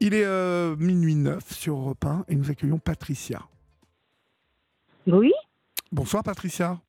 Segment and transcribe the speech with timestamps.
[0.00, 3.40] Il est euh, minuit 9 sur Europe 1 et nous accueillons Patricia.
[5.06, 5.32] Oui
[5.92, 6.80] Bonsoir Patricia.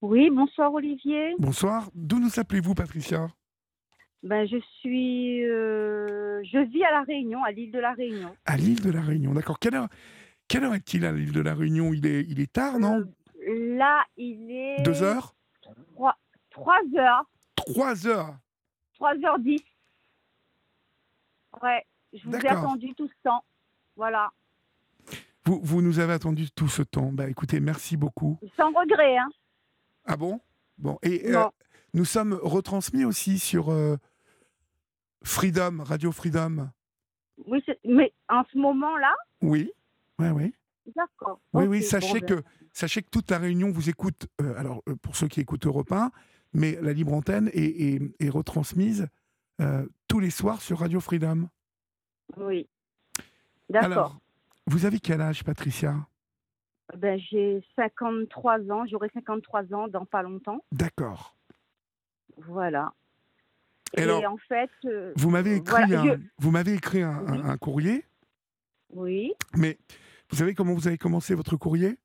[0.00, 1.34] Oui, bonsoir Olivier.
[1.38, 1.90] Bonsoir.
[1.94, 3.28] D'où nous appelez-vous Patricia?
[4.22, 5.44] Ben, je suis.
[5.44, 8.34] euh, je vis à La Réunion, à l'île de La Réunion.
[8.44, 9.32] À l'île de la Réunion.
[9.32, 9.58] D'accord.
[9.58, 9.88] Quelle heure,
[10.46, 11.92] quelle heure est-il à l'île de la Réunion?
[11.92, 12.98] Il est, il est tard, non?
[13.48, 14.82] Euh, Là, il est.
[14.82, 15.34] Deux heures?
[16.50, 17.24] 3, heures.
[17.56, 18.36] Trois heures?
[19.00, 19.62] 3h10.
[21.62, 23.44] Ouais, je vous ai attendu tout ce temps.
[23.96, 24.30] Voilà.
[25.44, 27.10] vous, vous nous avez attendu tout ce temps.
[27.12, 28.38] Bah écoutez, merci beaucoup.
[28.56, 29.28] Sans regret, hein.
[30.04, 30.40] Ah bon?
[30.78, 30.98] Bon.
[31.02, 31.44] Et euh,
[31.94, 33.96] nous sommes retransmis aussi sur euh,
[35.22, 36.68] Freedom, Radio Freedom.
[37.46, 39.70] Oui, mais en ce moment-là, Oui.
[40.18, 40.54] Oui, oui.
[40.96, 41.40] d'accord.
[41.52, 44.82] Oui, oui, bon, sachez, ben, que, sachez que toute la réunion vous écoute, euh, alors
[45.02, 46.10] pour ceux qui écoutent Europe 1,
[46.54, 47.64] mais la libre antenne est,
[47.94, 49.08] est- est retransmise
[50.08, 51.48] tous les soirs sur Radio Freedom.
[52.36, 52.68] Oui.
[53.68, 54.18] D'accord.
[54.66, 55.94] Vous avez quel âge, Patricia?
[56.96, 60.64] Ben, j'ai 53 ans, j'aurai 53 ans dans pas longtemps.
[60.72, 61.36] D'accord.
[62.38, 62.92] Voilà.
[63.96, 67.26] Et alors, en fait, euh, Vous m'avez écrit, Voilà, un, je- vous m'avez écrit un,
[67.26, 68.04] un- un courrier,
[68.90, 69.78] oui, mais
[70.30, 71.98] vous savez comment vous avez commencé votre courrier?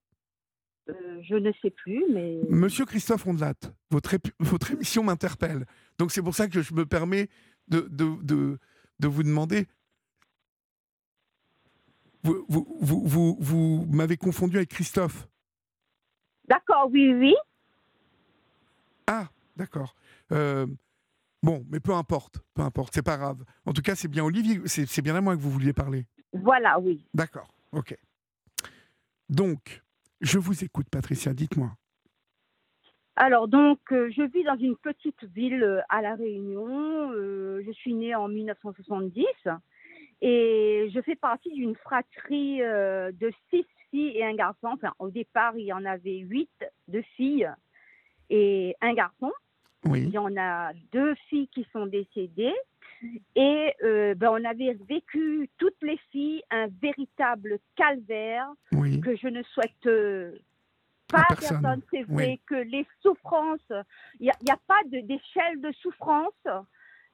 [0.89, 3.53] Euh, je ne sais plus, mais Monsieur Christophe Ondelat,
[3.89, 5.65] votre, votre émission m'interpelle.
[5.97, 7.29] Donc c'est pour ça que je me permets
[7.67, 8.59] de, de, de,
[8.99, 9.67] de vous demander.
[12.23, 15.27] Vous, vous, vous, vous, vous m'avez confondu avec Christophe.
[16.47, 17.35] d'accord, oui, oui.
[19.07, 19.95] Ah, d'accord.
[20.31, 20.65] Euh,
[21.41, 23.43] bon, mais peu importe, peu importe, c'est pas grave.
[23.65, 26.05] En tout cas, c'est bien Olivier, c'est c'est bien à moi que vous vouliez parler.
[26.31, 27.05] Voilà, oui.
[27.13, 27.97] D'accord, ok.
[29.29, 29.83] Donc,
[30.21, 31.75] je vous écoute, Patricia, dites-moi.
[33.15, 37.11] Alors, donc, euh, je vis dans une petite ville euh, à La Réunion.
[37.11, 39.25] Euh, je suis née en 1970
[40.25, 44.67] et je fais partie d'une fratrie euh, de six filles et un garçon.
[44.67, 46.49] Enfin, au départ, il y en avait huit,
[46.87, 47.49] deux filles
[48.29, 49.33] et un garçon.
[49.85, 52.55] Il y en a deux filles qui sont décédées.
[53.35, 59.27] Et euh, ben, on avait vécu, toutes les filles, un véritable calvaire oui, que je
[59.27, 60.31] ne souhaite euh,
[61.11, 61.61] pas À personne.
[61.61, 61.81] personne.
[61.91, 62.41] C'est vrai Oui.
[62.47, 63.73] que les souffrances,
[64.21, 66.47] il n'y a, pas de- d'échelle de souffrance,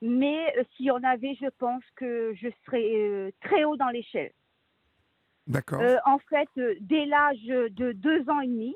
[0.01, 3.89] mais euh, s'il y en avait, je pense que je serais euh, très haut dans
[3.89, 4.31] l'échelle.
[5.47, 5.81] d'accord.
[5.81, 6.49] Euh, en fait,
[6.81, 8.75] dès l'âge de deux ans et demi,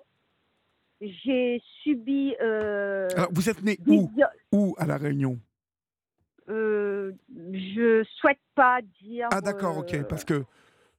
[1.01, 2.35] j'ai subi.
[2.37, 4.09] Alors, vous êtes né où?
[4.51, 5.39] Où à La Réunion?
[6.49, 9.29] Euh, je souhaite pas dire.
[9.31, 10.43] Ah, d'accord, ok, parce que.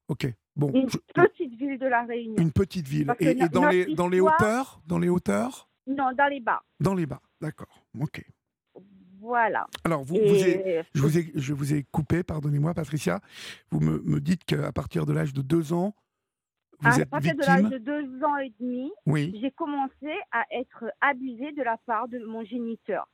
[0.09, 0.71] Ok, bon.
[0.75, 2.43] Une je- petite ville de la Réunion.
[2.43, 3.06] une petite ville.
[3.06, 4.81] Parce Et, dans, les, dans les hauteurs?
[4.87, 5.69] Dans les hauteurs?
[5.87, 6.62] Non, dans les bas.
[6.81, 7.83] Dans les bas, d'accord.
[8.01, 8.23] Ok.
[9.25, 9.67] Voilà.
[9.85, 13.21] Alors, vous, vous je, vous ai, je vous ai coupé, pardonnez-moi, Patricia.
[13.71, 15.95] Vous me, me dites qu'à partir de l'âge de deux ans,
[16.81, 19.35] vous à êtes partir de l'âge de deux ans et demi, Oui.
[19.41, 23.09] j'ai commencé à être abusée de la part de mon géniteur.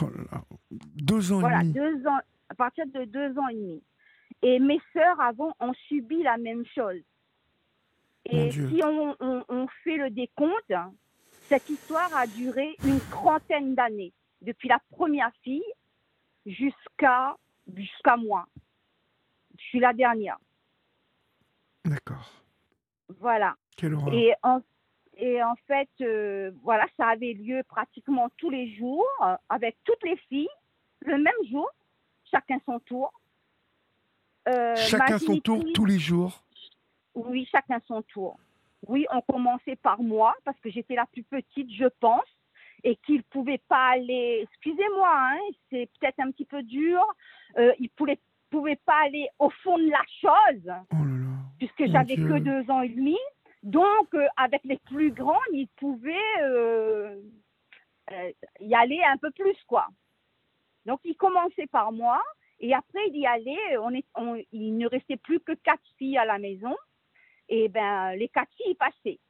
[0.00, 0.42] Oh là.
[0.96, 1.74] Deux ans Voilà, et demi.
[1.74, 2.18] deux ans,
[2.48, 3.82] à partir de deux ans et demi.
[4.42, 7.00] Et mes sœurs avant ont subi la même chose.
[8.24, 10.72] Et si on, on- on fait le décompte,
[11.48, 15.64] cette histoire a duré une trentaine d'années, depuis la première fille
[16.46, 17.36] jusqu'à
[17.74, 18.46] jusqu'à moi.
[19.58, 20.38] Je suis la dernière.
[21.84, 22.30] D'accord.
[23.20, 23.56] Voilà.
[23.76, 24.12] Quelle horreur.
[24.14, 24.60] Et en,
[25.16, 30.02] et en fait, euh, voilà, ça avait lieu pratiquement tous les jours, euh, avec toutes
[30.02, 30.48] les filles,
[31.00, 31.68] le même jour,
[32.30, 33.12] chacun son tour.
[34.48, 36.42] Euh, Chacun son tour tous les jours.
[37.14, 38.38] Oui, chacun son tour.
[38.88, 42.26] Oui, on commençait par moi, parce que j'étais la plus petite, je pense,
[42.84, 45.38] et qu'il ne pouvait pas aller, excusez-moi, hein,
[45.70, 47.00] c'est peut-être un petit peu dur,
[47.58, 48.14] euh, il ne
[48.50, 51.36] pouvait pas aller au fond de la chose Oh là là.
[51.58, 53.18] puisque j'avais que deux ans et demi.
[53.62, 57.16] Donc, euh, avec les plus grands, il pouvait euh,
[58.60, 59.86] y aller un peu plus, quoi.
[60.84, 62.20] Donc, il commençait par moi,
[62.58, 63.78] et après, il y allait.
[63.78, 66.74] On est, on- il ne restait plus que quatre filles à la maison,
[67.48, 69.20] et ben, les quatre filles passaient.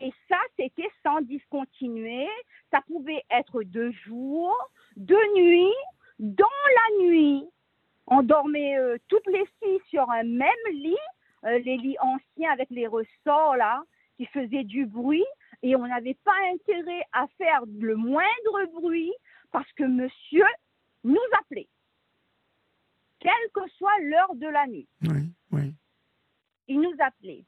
[0.00, 2.28] Et ça, c'était sans discontinuer.
[2.70, 4.56] Ça pouvait être de jour,
[4.96, 5.74] de nuit,
[6.18, 7.44] dans la nuit.
[8.06, 10.96] On dormait euh, toutes les filles sur un même lit,
[11.44, 13.82] euh, les lits anciens avec les ressorts là,
[14.16, 15.24] qui faisaient du bruit,
[15.62, 19.12] et on n'avait pas intérêt à faire le moindre bruit
[19.50, 20.44] parce que monsieur
[21.04, 21.68] nous appelait,
[23.20, 24.88] quelle que soit l'heure de la nuit.
[25.02, 25.74] Oui, oui.
[26.68, 27.44] Il nous appelait.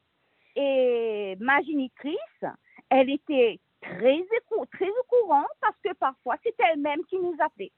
[0.59, 2.43] Et ma génitrice,
[2.89, 7.71] elle était très, écou- très au courant parce que parfois c'est elle-même qui nous appelait.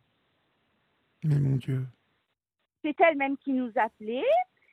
[1.25, 1.85] Mais mon Dieu.
[2.81, 4.23] c'est elle-même qui nous appelait.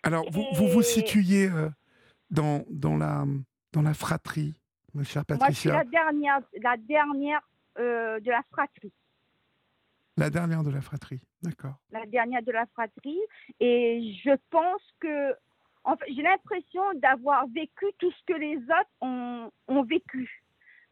[0.05, 1.69] Alors, vous vous, vous situiez euh,
[2.31, 3.25] dans, dans, la,
[3.73, 4.55] dans la fratrie,
[4.95, 5.73] ma chère Moi, je suis Patricia.
[5.73, 7.41] la dernière, la dernière
[7.81, 8.93] euh, de la fratrie.
[10.17, 11.75] La dernière de la fratrie, d'accord.
[11.91, 13.21] la dernière de la fratrie.
[13.61, 15.35] Et je pense que,
[15.87, 20.43] en fait, j'ai l'impression d'avoir vécu tout ce que les autres ont, ont vécu.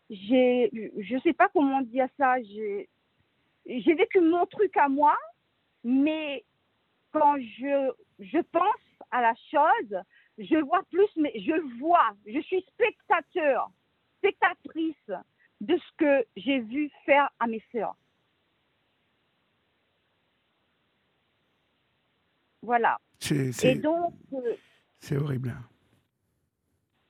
[0.09, 2.41] J'ai, je sais pas comment dire ça.
[2.43, 2.89] J'ai,
[3.67, 5.17] j'ai vécu mon truc à moi,
[5.83, 6.45] mais
[7.11, 9.99] quand je, je pense à la chose,
[10.39, 13.71] je vois plus, mais je vois, je suis spectateur,
[14.19, 15.11] spectatrice
[15.61, 17.97] de ce que j'ai vu faire à mes sœurs.
[22.63, 22.99] Voilà.
[23.19, 24.57] C'est Et c'est- donc, euh,
[25.05, 25.53] c'est horrible.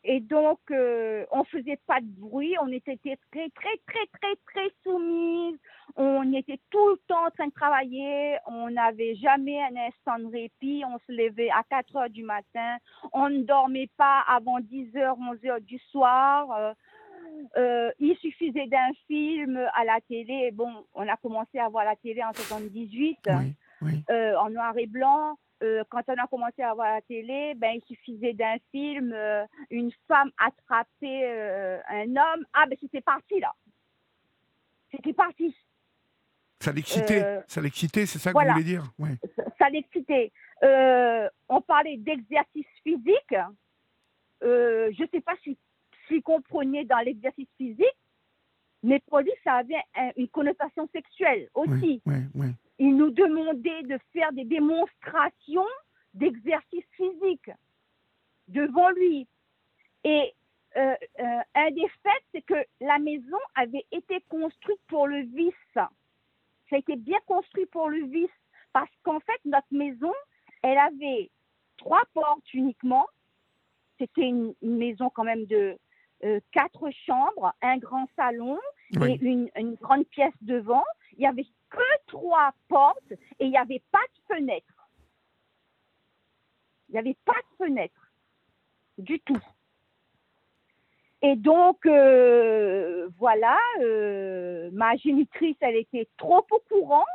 [0.03, 3.49] et donc euh, on faisait pas de bruit, on était très, très,
[3.87, 5.59] très, très, très, soumises.
[5.97, 8.37] On était tout le temps en train de travailler.
[8.47, 10.83] On n'avait jamais un instant de répit.
[10.87, 12.77] On se levait à 4 heures du matin.
[13.13, 16.51] On ne dormait pas avant 10 heures, 11 heures du soir.
[16.59, 16.73] Euh,
[17.57, 20.51] euh, il suffisait d'un film à la télé.
[20.53, 24.05] Bon, on a commencé à voir la télé en 78 Oui, oui.
[24.11, 25.37] euh, en noir et blanc.
[25.65, 29.45] Euh, quand on a commencé à voir la télé, ben, il suffisait d'un film, euh,
[29.71, 32.45] une femme attrapait euh, un homme.
[32.53, 33.53] Ah, ben c'était parti là.
[34.91, 35.57] C'était parti.
[36.61, 38.85] Ça l'excitait, ça l'excitait, c'est ça que vous voulez dire?
[38.99, 39.17] Ouais.
[39.37, 40.33] Ça, ça l'excitait.
[41.49, 43.35] On parlait d'exercice physique.
[44.43, 45.57] Je ne sais pas si,
[46.07, 47.99] s'ils comprenaient dans l'exercice physique,
[48.83, 51.71] mais pour lui, ça avait un- une connotation sexuelle aussi.
[51.73, 52.47] Oui, oui, oui.
[52.79, 55.67] Il nous demandait de faire des démonstrations
[56.15, 57.51] d'exercice physique
[58.49, 59.27] devant lui.
[60.05, 60.35] Et
[60.77, 65.55] euh, euh, un des faits, c'est que la maison avait été construite pour le vice.
[65.75, 65.89] Ça
[66.73, 68.31] a été bien construit pour le vice.
[68.73, 70.13] Parce qu'en fait, notre maison,
[70.63, 71.31] elle avait
[71.77, 73.07] trois portes uniquement.
[73.99, 75.79] C'était une, une maison quand même de
[76.25, 78.59] euh, quatre chambres, un grand salon,
[78.97, 79.13] Oui.
[79.13, 80.83] et une, une grande pièce devant.
[81.13, 84.89] Il n'y avait que trois portes et il n'y avait pas de fenêtre.
[86.89, 88.13] Il n'y avait pas de fenêtre
[88.99, 89.41] du tout.
[91.23, 97.07] Et donc, euh, voilà, euh, ma génitrice, elle était trop au courant.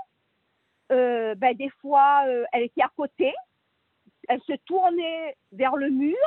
[0.92, 3.32] Euh, ben, des fois, elle était à côté.
[4.28, 6.18] Elle se tournait vers le mur.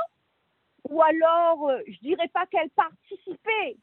[0.88, 3.76] Ou alors, je dirais pas qu'elle participait,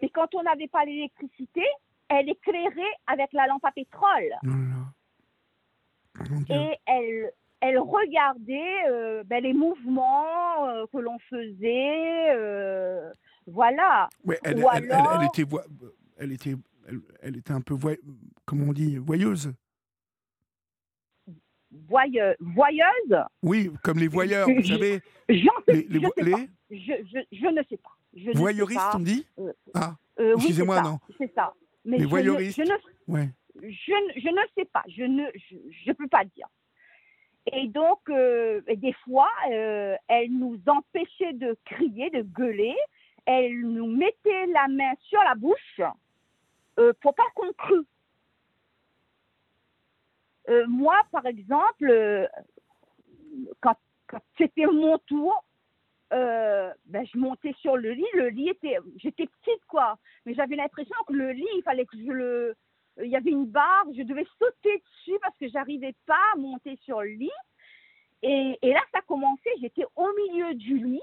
[0.00, 1.64] mais quand on n'avait pas l'électricité,
[2.08, 4.34] elle éclairait avec la lampe à pétrole.
[6.20, 6.54] Oh Dieu.
[6.56, 12.30] Et elle, elle regardait euh, ben, les mouvements euh, que l'on faisait.
[12.34, 13.10] euh,
[13.46, 14.08] voilà.
[14.24, 15.64] Ouais, elle, ou elle- alors- elle était, voi-
[16.16, 16.54] elle était,
[17.22, 18.00] elle, était un peu, voy-
[18.44, 19.52] comment on dit, voyeuse.
[21.70, 25.36] Voyeux- voyeuse, Oui, comme les voyeurs, vous savez, les,
[25.82, 26.48] les je vo- les.
[26.70, 27.90] Je, je, je ne sais pas.
[28.14, 28.30] Je
[28.74, 28.92] pas.
[28.96, 29.26] on dit?
[29.38, 30.98] Euh, Ah, Euh, excusez-moi, non.
[31.18, 31.54] C'est ça.
[31.84, 32.50] Mais Les je ne-.
[32.50, 33.28] Je ne, ouais.
[33.62, 33.62] je,
[34.06, 35.24] ne- je ne sais pas, je ne
[35.84, 36.48] je, peux pas dire.
[37.52, 42.76] Et donc, euh, des fois, euh, elle nous empêchait de crier, de gueuler.
[43.24, 45.80] Elle nous mettait la main sur la bouche
[46.78, 47.86] euh, pour pas qu'on crue.
[50.48, 52.26] Euh, moi, par exemple, euh,
[53.60, 53.76] quand,
[54.06, 55.44] quand c'était mon tour,
[56.12, 58.06] euh, ben, je montais sur le lit.
[58.14, 61.96] Le lit était, j'étais petite quoi, mais j'avais l'impression que le lit, il fallait que
[61.96, 62.56] je le,
[63.02, 66.78] il y avait une barre, je devais sauter dessus parce que j'arrivais pas à monter
[66.84, 67.30] sur le lit.
[68.22, 71.00] Et, et là, ça commençait, j'étais au milieu du lit.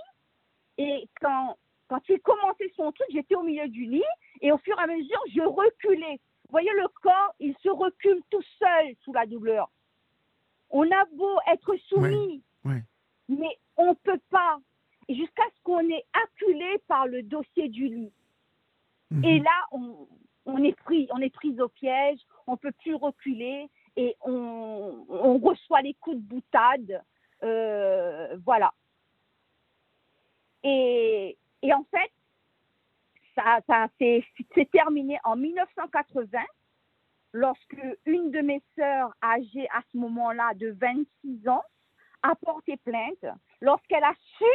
[0.78, 1.58] Et quand,
[1.88, 4.04] quand il commençait son truc, j'étais au milieu du lit.
[4.42, 6.20] Et au fur et à mesure, je reculais.
[6.46, 9.70] Vous voyez, le corps, il se recule tout seul sous la douleur.
[10.70, 12.84] On a beau être soumis, ouais.
[13.30, 14.58] mais on ne peut pas.
[15.10, 18.14] Jusqu'à ce qu'on est acculé par le dossier du lit.
[19.12, 19.24] Mhm.
[19.24, 20.08] Et là, on,
[20.46, 25.38] on est pris, on est pris au piège, on peut plus reculer et on, on
[25.38, 27.04] reçoit les coups de boutade,
[27.44, 28.74] euh, voilà.
[30.64, 32.12] Et, et en fait,
[33.36, 36.40] ça, ça s'est c'est terminé en 1980,
[37.34, 41.64] lorsque une de mes sœurs, âgée à ce moment-là de 26 ans,
[42.24, 43.26] a porté plainte,
[43.62, 44.46] lorsqu'elle a su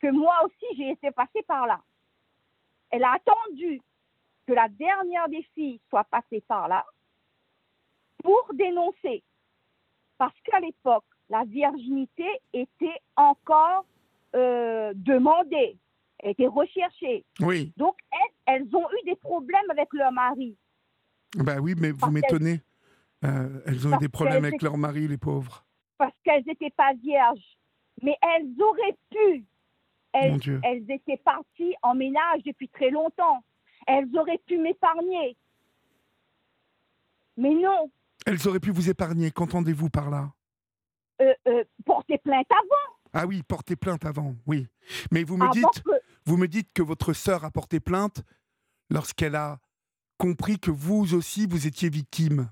[0.00, 1.80] que moi aussi j'ai été passée par là.
[2.90, 3.80] Elle a attendu
[4.46, 6.84] que la dernière des filles soit passée par là
[8.22, 9.22] pour dénoncer.
[10.18, 13.86] Parce qu'à l'époque, la virginité était encore
[14.34, 15.78] euh, demandée,
[16.22, 17.24] était recherchée.
[17.40, 20.56] Oui, Donc, elles, elles ont eu des problèmes avec leur mari.
[21.36, 22.60] bah oui, mais vous m'étonnez.
[23.24, 25.64] Euh, elles ont eu des problèmes avec leur mari, les pauvres.
[25.96, 27.58] parce qu'elles n'étaient pas vierges.
[28.02, 29.44] Mais elles auraient pu.
[30.12, 33.44] Elles, étaient parties en ménage depuis très longtemps.
[33.86, 35.36] Elles auraient pu m'épargner.
[37.36, 37.90] Mais non,
[38.26, 39.30] Elles auraient pu vous épargner.
[39.30, 40.32] Qu'entendez-vous par là?
[41.22, 42.96] Euh, euh, porter plainte avant.
[43.12, 44.66] Ah oui, porter plainte avant, oui.
[45.10, 45.90] Mais vous me dites, que,
[46.26, 48.22] vous me dites que votre sœur a porté plainte
[48.90, 49.58] lorsqu'elle a
[50.18, 52.50] compris que vous aussi vous étiez victime.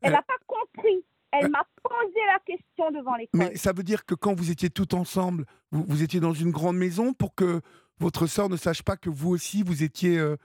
[0.00, 1.04] elle Euh, n'a pas compris.
[1.32, 3.38] Elle euh, m'a posé la question devant l'école.
[3.40, 6.50] Mais ça veut dire que quand vous étiez tout ensemble, vous, vous étiez dans une
[6.50, 7.60] grande maison pour que
[7.98, 10.36] votre sœur ne sache pas que vous aussi vous étiez euh,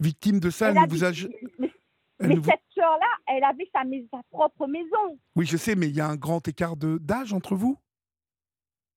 [0.00, 0.70] victime de ça.
[0.70, 1.10] Elle vous a
[1.58, 1.70] mais
[2.20, 5.18] elle mais ne vous- cette sœur-là, elle avait sa, sa propre maison.
[5.36, 7.76] Oui, je sais, mais il y a un grand écart d'âge entre vous?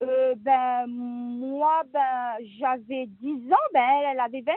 [0.03, 4.55] Euh, ben, moi, ben, j'avais 10 ans, ben, elle, elle avait 26.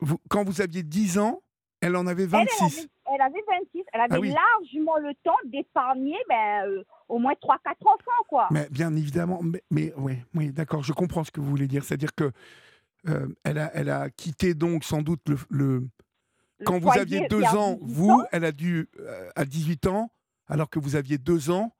[0.00, 1.42] Vous- Quand vous aviez 10 ans,
[1.80, 2.62] elle en avait Elle, elle 26.
[2.80, 3.44] avait, elle avait
[3.74, 3.84] 26.
[3.92, 4.32] Elle avait Ah oui.
[4.34, 8.48] largement le temps d'épargner ben, euh, au moins 3-4 enfants, quoi.
[8.50, 11.84] Mais bien évidemment, mais, mais oui, oui d'accord, je comprends ce que vous voulez dire.
[11.84, 12.30] C'est-à-dire que
[13.08, 15.36] euh, elle, a, elle a quitté donc sans doute le.
[15.50, 15.88] le-
[16.58, 18.24] Le Quand vous aviez vers deux ans, 18 vous, ans.
[18.32, 20.10] elle a dû, euh, à 18 ans,
[20.46, 21.72] alors que vous aviez deux ans,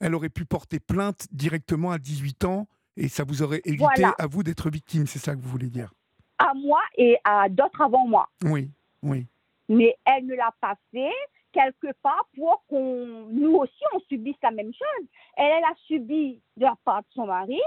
[0.00, 4.14] elle aurait pu porter plainte directement à 18 ans et ça vous aurait évité Voilà.
[4.18, 5.92] à vous d'être victime, c'est ça que vous voulez dire?
[6.38, 8.28] À moi et à d'autres avant moi.
[8.42, 8.70] Oui,
[9.02, 9.26] oui.
[9.68, 11.12] Mais elle ne l'a pas fait
[11.52, 15.06] quelque part pour qu'on, nous aussi, on subisse la même chose.
[15.36, 17.60] Elle, elle a subi de la part de son mari,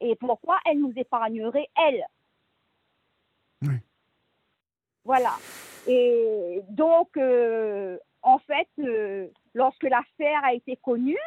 [0.00, 2.06] et pourquoi elle nous épargnerait, elle?
[3.62, 3.74] Oui.
[5.04, 5.34] Voilà.
[5.86, 11.18] Et donc, euh, en fait, euh, lorsque l'affaire a été connue,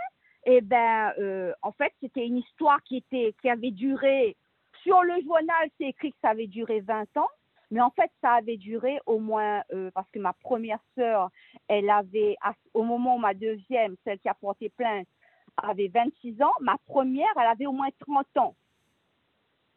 [0.45, 4.37] eh ben, euh, en fait, c'était une histoire qui, était, qui avait duré,
[4.83, 7.29] sur le journal, c'est écrit que ça avait duré 20 ans.
[7.71, 11.29] Mais en fait, ça avait duré au moins, euh, parce que ma première sœur,
[11.67, 12.35] elle avait,
[12.73, 15.07] au moment où ma deuxième, celle qui a porté plainte,
[15.57, 18.55] avait 26 ans, ma première, elle avait au moins 30 ans.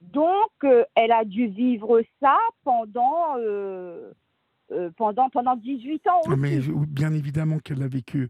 [0.01, 4.13] Donc, euh, elle a dû vivre ça pendant, euh,
[4.71, 6.39] euh, pendant, pendant 18 ans Ah, aussi.
[6.39, 8.29] Mais bien évidemment qu'elle l'a vécu.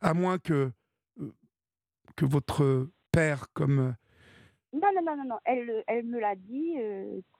[0.00, 0.70] À moins que,
[2.16, 3.94] que votre père, comme.
[4.72, 6.76] Non, non, non, non, non, elle, elle me l'a dit,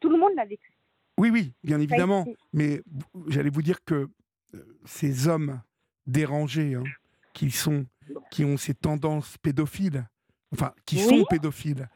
[0.00, 0.71] tout le monde l'a vécu.
[1.18, 2.26] Oui, oui, bien évidemment.
[2.52, 2.82] Mais
[3.28, 4.08] j'allais vous dire que
[4.54, 5.60] euh, ces hommes
[6.06, 6.84] dérangés, hein,
[7.32, 7.86] qui, sont,
[8.30, 10.08] qui ont ces tendances pédophiles,
[10.52, 11.02] enfin, qui Oui.
[11.20, 11.88] sont pédophiles,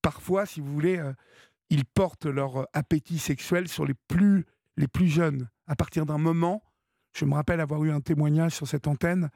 [0.00, 1.12] parfois, si vous voulez, euh,
[1.70, 4.44] ils portent leur euh, appétit sexuel sur les plus,
[4.76, 5.48] les plus jeunes.
[5.66, 6.62] À partir d'un moment,
[7.14, 9.30] je me rappelle avoir eu un témoignage sur cette antenne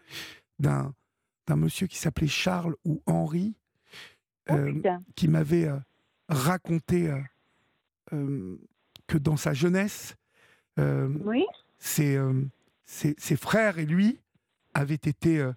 [0.58, 0.94] d'un
[1.48, 3.54] d'un monsieur qui s'appelait Charles ou Henri,
[4.48, 4.80] Oh, euh,
[5.14, 5.78] qui m'avait euh,
[6.28, 7.12] raconté
[9.06, 10.16] que dans sa jeunesse,
[10.78, 11.44] euh, Oui,
[11.78, 12.42] ses, euh,
[12.84, 14.18] ses- ses frères et lui
[14.75, 15.52] avaient été euh,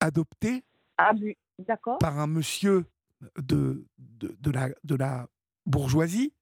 [0.00, 0.62] adoptés
[0.98, 1.12] ah,
[2.00, 2.84] par un monsieur
[3.38, 5.28] de, de, de la, de la
[5.66, 6.32] bourgeoisie.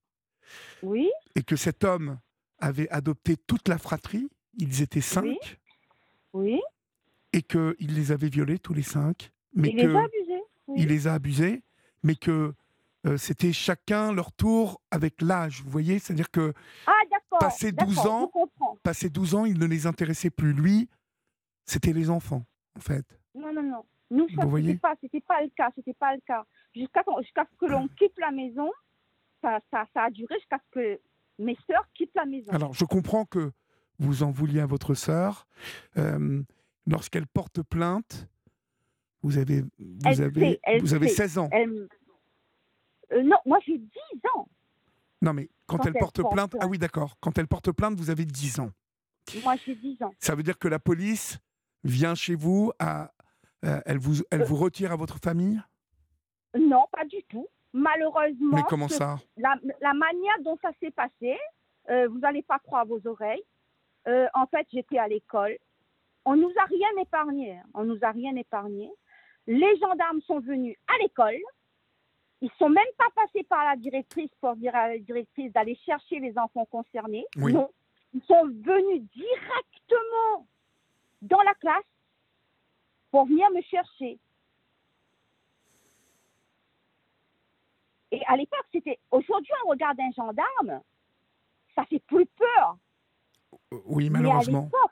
[0.82, 2.18] Oui, et que cet homme
[2.58, 5.58] avait adopté toute la fratrie, ils étaient cinq,
[6.32, 6.60] oui.
[7.32, 10.42] et qu'il les avait violés tous les cinq, mais Il que les a abusés.
[10.66, 10.82] oui.
[10.82, 11.62] il les a abusés,
[12.02, 12.52] mais que
[13.06, 15.98] euh, c'était chacun leur tour avec l'âge, vous voyez?
[15.98, 16.52] C'est-à-dire que
[16.86, 16.92] Ah,
[17.38, 20.52] passé 12 d'accord, ans, passé 12 ans, il ne les intéressait plus.
[20.52, 20.88] Lui,
[21.64, 22.44] c'était les enfants,
[22.76, 23.04] en fait.
[23.34, 23.84] Non, non, non.
[24.10, 24.96] Nous, ça, c'était pas,
[25.36, 26.44] pas le cas, c'était pas le cas.
[26.74, 28.70] Jusqu'à jusqu'à ce que l'on quitte la maison,
[29.40, 31.00] ça, ça, ça a duré jusqu'à ce que
[31.38, 32.50] mes sœurs quittent la maison.
[32.52, 33.52] Alors, je comprends que
[33.98, 35.46] vous en vouliez à votre sœur.
[35.96, 36.42] Euh,
[36.86, 38.26] Lorsqu'elle porte plainte,
[39.22, 39.68] vous avez, vous
[40.06, 41.14] Elle avez, sait, vous avez sait.
[41.28, 41.48] 16 ans.
[41.52, 41.88] Elle-
[43.12, 43.88] euh, non, moi j'ai 10
[44.36, 44.48] ans.
[45.22, 47.16] Non, mais quand, Quand elle elle porte porte plainte, ah oui, d'accord.
[47.20, 48.70] Quand elle porte plainte, vous avez 10 ans.
[49.42, 50.14] Moi j'ai 10 ans.
[50.18, 51.38] Ça veut dire que la police
[51.84, 53.12] vient chez vous, à,
[53.64, 54.44] euh, elle, vous, elle Euh.
[54.44, 55.60] vous retire à votre famille?
[56.58, 57.46] Non, pas du tout.
[57.72, 59.18] Malheureusement, Mais comment ça?
[59.36, 61.36] la, la manière dont ça s'est passé,
[61.88, 63.42] vous n'allez pas croire vos oreilles.
[64.34, 65.56] En fait, j'étais à l'école.
[66.24, 67.58] On nous a rien épargné.
[67.58, 67.62] hein.
[67.74, 68.90] On nous a rien épargné.
[69.46, 71.38] Les gendarmes sont venus à l'école.
[72.42, 76.20] Ils sont même pas passés par la directrice pour dire à la directrice d'aller chercher
[76.20, 77.26] les enfants concernés.
[77.36, 77.52] Oui.
[77.52, 77.70] Non.
[78.14, 80.46] Ils sont venus directement
[81.22, 81.84] dans la classe
[83.10, 84.18] pour venir me chercher.
[88.12, 88.98] Et à l'époque, c'était.
[89.10, 90.80] Aujourd'hui, on regarde un gendarme,
[91.74, 92.76] ça fait plus peur.
[93.72, 94.62] Euh, Oui, Mais à malheureusement.
[94.64, 94.90] l'époque,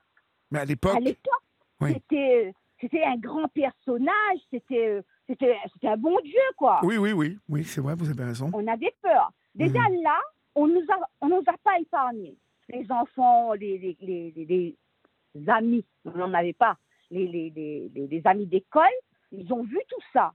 [0.50, 1.42] Mais à l'époque, l'époque,
[1.80, 1.94] Oui.
[1.94, 6.80] c'était, c'était un grand personnage, c'était, c'était, un bon Dieu, quoi.
[6.82, 8.50] oui, oui, oui, oui, c'est vrai, vous avez raison.
[8.54, 9.30] On avait peur.
[9.54, 10.02] Déjà Mhm.
[10.02, 10.18] là,
[10.54, 12.37] on nous a, on nous a pas épargnés.
[12.68, 14.44] Les enfants, les, les, les,
[15.35, 16.76] les- amis, on n'en avait pas.
[17.11, 17.50] les, les,
[17.94, 18.85] les, les amis d'école,
[19.32, 20.32] ils ont vu tout ça.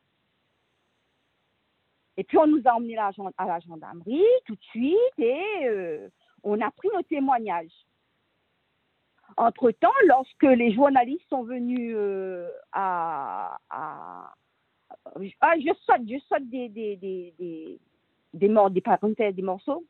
[2.18, 3.12] Et puis on nous a emmenés à
[3.46, 6.10] la gendarmerie tout de suite et euh,
[6.44, 7.74] on a pris nos témoignages.
[9.38, 14.34] Entre-temps, lorsque les journalistes sont venus euh, à, à,
[15.42, 17.80] ah, je saute, je saute des, des, des, des,
[18.34, 19.86] des, morts, des parenthèses, des morceaux.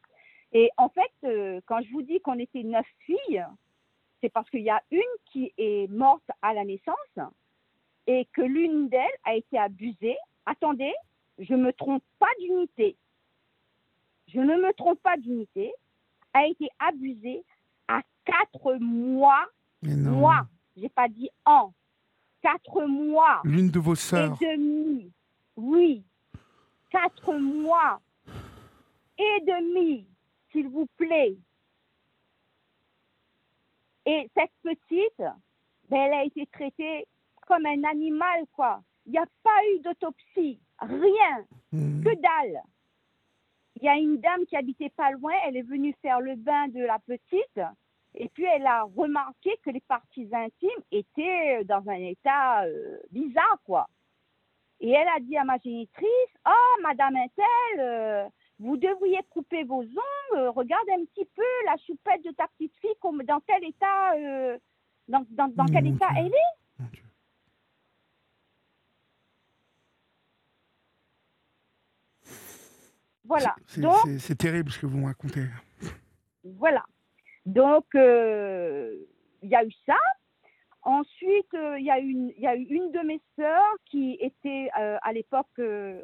[0.52, 3.46] Et en fait, euh, quand je vous dis qu'on était neuf filles,
[4.22, 7.32] c'est parce qu'il y a une qui est morte à la naissance
[8.08, 10.18] et que l'une d'elles a été abusée.
[10.46, 10.94] Attendez,
[11.40, 12.96] je ne me trompe pas d'unité.
[14.28, 15.74] Je ne me trompe pas d'unité.
[16.34, 17.44] A été abusée
[17.88, 19.46] à quatre mois.
[19.82, 20.48] Mois.
[20.78, 21.74] J'ai pas dit an.
[22.44, 23.42] Quatre mois.
[23.46, 24.38] L'une de vos sœurs.
[24.42, 25.12] Et demi.
[25.56, 26.04] Oui.
[26.92, 28.02] Quatre mois
[29.18, 30.06] et demi,
[30.52, 31.36] s'il vous plaît.
[34.06, 35.24] Et cette petite,
[35.90, 37.08] ben, elle a été traitée
[37.48, 38.82] comme un animal, quoi.
[39.06, 42.04] Il n'y a pas eu d'autopsie, rien, hmm.
[42.04, 42.62] que dalle.
[43.78, 46.68] Il y a une dame qui habitait pas loin, elle est venue faire le bain
[46.68, 47.62] de la petite,
[48.16, 53.60] et puis elle a remarqué que les parties intimes étaient dans un état euh, bizarre,
[53.66, 53.90] quoi.
[54.80, 56.08] Et elle a dit à ma génitrice,
[56.46, 58.28] oh, Madame Intel, euh,
[58.60, 62.96] vous devriez couper vos ongles, regarde un petit peu la choupette de ta petite fille,
[63.00, 64.58] comme, dans quel état, euh,
[65.08, 66.84] dans, dans, quel état elle est.
[73.26, 73.56] Voilà.
[74.20, 75.48] C'est terrible ce que vous me racontez.
[76.44, 76.84] Voilà.
[77.46, 78.96] Donc, euh,
[79.42, 79.98] il y a eu ça.
[80.84, 84.70] Ensuite, euh, il y, a une, y a eu une de mes sœurs qui était
[84.74, 85.60] à l'époque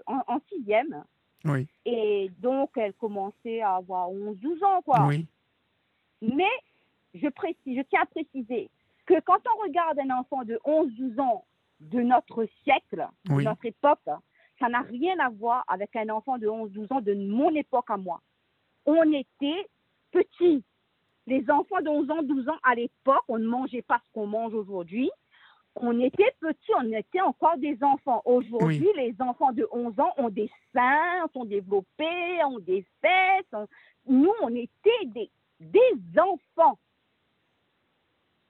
[0.06, 1.04] en, en, sixième.
[1.46, 1.68] Oui.
[1.86, 5.06] Et donc, elle commençait à avoir 11-12 ans, quoi.
[5.08, 5.26] Oui.
[6.22, 6.52] Mais,
[7.14, 8.70] je, précise, je tiens à préciser
[9.06, 11.46] que quand on regarde un enfant de 11-12 ans
[11.80, 14.00] de notre siècle, de notre époque,
[14.60, 17.98] ça n'a rien à voir avec un enfant de 11-12 ans de mon époque à
[17.98, 18.22] moi.
[18.86, 19.66] On était
[20.12, 20.64] petits.
[21.30, 24.28] Les enfants de 11 ans, 12 ans à l'époque, on ne mangeait pas ce qu'on
[24.28, 25.10] mange aujourd'hui
[25.76, 28.22] on était petits, on était encore des enfants.
[28.26, 33.68] Aujourd'hui, les enfants de 11 ans ont des seins, sont développés, ont des fesses.
[34.08, 36.78] Nous, on était des, des enfants.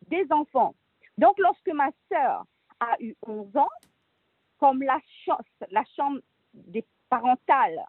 [0.08, 0.74] Des enfants.
[1.18, 2.46] Donc, lorsque ma sœur
[2.80, 3.70] a eu 11 ans,
[4.58, 5.00] comme la,
[5.70, 6.20] la chambre
[6.54, 7.86] des parentales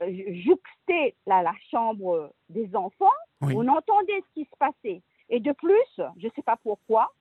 [0.00, 5.02] la, la, chambre des enfants, on entendait ce qui se passait.
[5.28, 7.12] Et de plus, je ne sais pas pourquoi,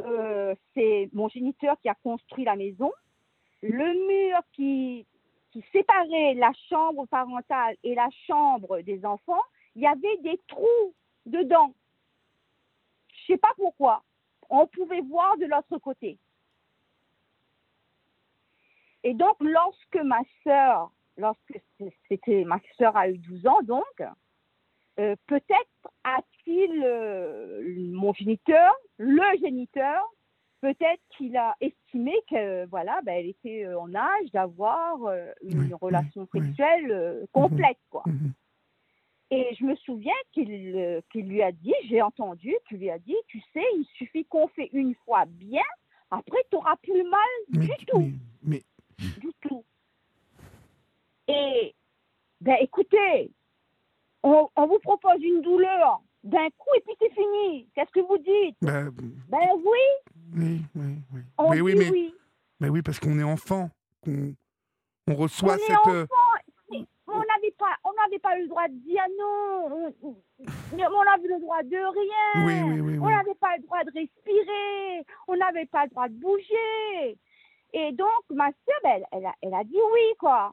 [0.00, 2.92] euh, c'est mon géniteur qui a construit la maison.
[3.62, 5.06] Le mur qui,
[5.50, 9.42] qui séparait la chambre parentale et la chambre des enfants,
[9.74, 10.94] il y avait des trous
[11.26, 11.72] dedans.
[13.08, 14.02] Je ne sais pas pourquoi.
[14.50, 16.18] On pouvait voir de l'autre côté.
[19.04, 21.60] Et donc, lorsque ma sœur, lorsque
[22.08, 24.02] c'était ma sœur a eu 12 ans, donc,
[24.98, 30.02] euh, peut-être a-t-il, euh, mon géniteur, le géniteur,
[30.60, 34.98] peut-être qu'il a estimé que voilà, ben, elle était euh, en âge d'avoir
[35.42, 38.02] une relation sexuelle complète, quoi.
[38.06, 38.32] Mhm.
[39.30, 43.40] Et je me souviens qu'il lui a dit, j'ai entendu, qu'il lui a dit, tu
[43.52, 45.62] sais, il suffit qu'on fait une fois bien,
[46.10, 48.10] après tu n'auras plus mal du tout.
[48.42, 48.62] Mais,
[49.20, 49.64] Du tout.
[51.28, 51.74] Et,
[52.40, 53.30] ben écoutez,
[54.22, 57.68] on, vous propose une douleur d'un coup et puis c'est fini.
[57.74, 58.90] Qu'est-ce que vous dites ben,
[59.28, 60.12] ben, oui.
[60.34, 61.20] Oui, oui, oui.
[61.36, 62.14] On mais, oui, mais, oui.
[62.60, 63.70] mais oui, parce qu'on est enfant,
[64.02, 64.34] qu'on
[65.06, 65.70] on reçoit on cette.
[65.70, 66.84] Est euh, enfant.
[67.10, 69.92] On n'avait pas, on n'avait pas eu le droit de dire non.
[70.02, 70.16] On,
[70.72, 72.46] on n'avait le droit de rien.
[72.46, 75.06] Oui, oui, oui, on n'avait pas le droit de respirer.
[75.26, 77.18] On n'avait pas le droit de bouger.
[77.72, 80.52] Et donc, ma soeur, ben, elle, a, elle a dit oui, quoi.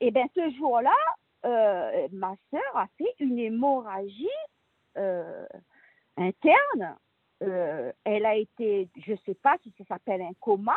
[0.00, 0.96] Et bien, ce jour-là,
[1.44, 4.28] euh, ma sœur a fait une hémorragie
[4.96, 5.46] euh,
[6.16, 6.96] interne.
[7.42, 10.76] Euh, elle a été, je ne sais pas si ça s'appelle un coma,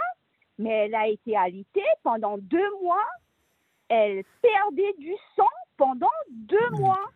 [0.58, 3.08] mais elle a été alitée pendant deux mois.
[3.90, 7.10] Elle perdait du sang pendant deux mois.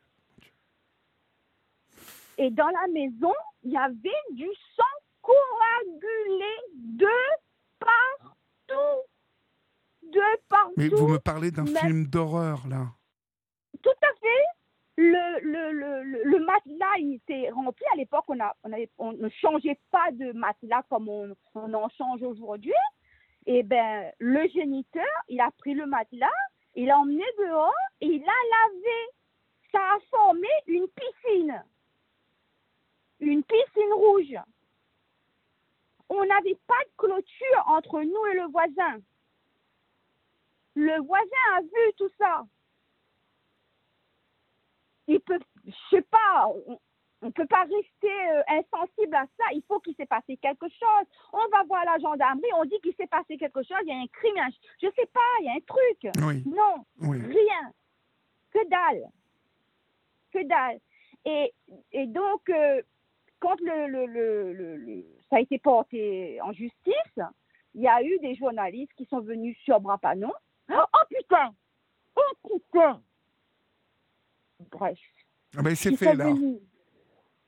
[2.37, 4.83] Et dans la maison, il y avait du sang
[5.21, 7.07] coagulé de
[7.79, 9.07] partout.
[10.11, 10.73] De partout.
[10.77, 12.87] Mais vous me parlez d'un film d'horreur, là.
[13.81, 14.45] Tout à fait.
[14.99, 17.85] Le, le, le, le, matelas, il était rempli.
[17.93, 21.87] À l'époque, on, a, on, on, ne changeait pas de matelas comme on, on en
[21.89, 22.73] change aujourd'hui.
[23.45, 26.27] Et eh ben, le géniteur, il a pris le matelas,
[26.75, 28.99] il l'a emmené dehors et il l'a lavé.
[29.71, 31.63] Ça a formé une piscine.
[33.19, 34.35] Une piscine rouge.
[36.09, 38.99] on n'avait pas de clôture entre nous et le voisin.
[40.79, 42.45] Le voisin a vu tout ça.
[45.07, 46.47] Il peut, je sais pas,
[47.21, 49.45] on ne peut pas rester euh, insensible à ça.
[49.53, 51.07] Il faut qu'il s'est passé quelque chose.
[51.33, 53.95] On va voir la gendarmerie, on dit qu'il s'est passé quelque chose, il y a
[53.95, 54.35] un crime,
[54.79, 56.15] je ne sais pas, il y a un truc.
[56.45, 57.71] Non, rien.
[58.51, 59.09] Que dalle.
[60.31, 60.79] Que dalle.
[61.25, 61.55] Et,
[61.91, 62.83] et donc, euh,
[63.39, 67.19] quand le, le, le, ça a été porté en justice,
[67.73, 70.31] il y a eu des journalistes qui sont venus sur Brapanon.
[70.69, 71.53] Oh, oh putain
[72.15, 73.01] Oh putain
[74.71, 74.99] Bref.
[75.55, 76.33] Ah ben c'est fait là.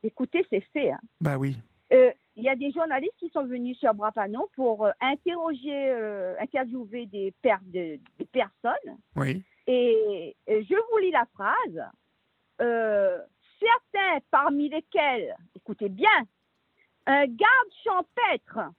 [0.03, 0.91] Écoutez, c'est fait.
[0.91, 0.99] Hein.
[1.19, 1.57] Bah oui.
[1.91, 6.35] Euh, il y a des journalistes qui sont venus sur Brapanon pour euh, interroger, euh,
[6.39, 8.97] interviewer des, des personnes.
[9.15, 9.43] Oui.
[9.67, 11.91] Et, je vous lis la phrase.
[13.59, 16.07] certains parmi lesquels, écoutez bien,
[17.05, 18.71] un garde champêtre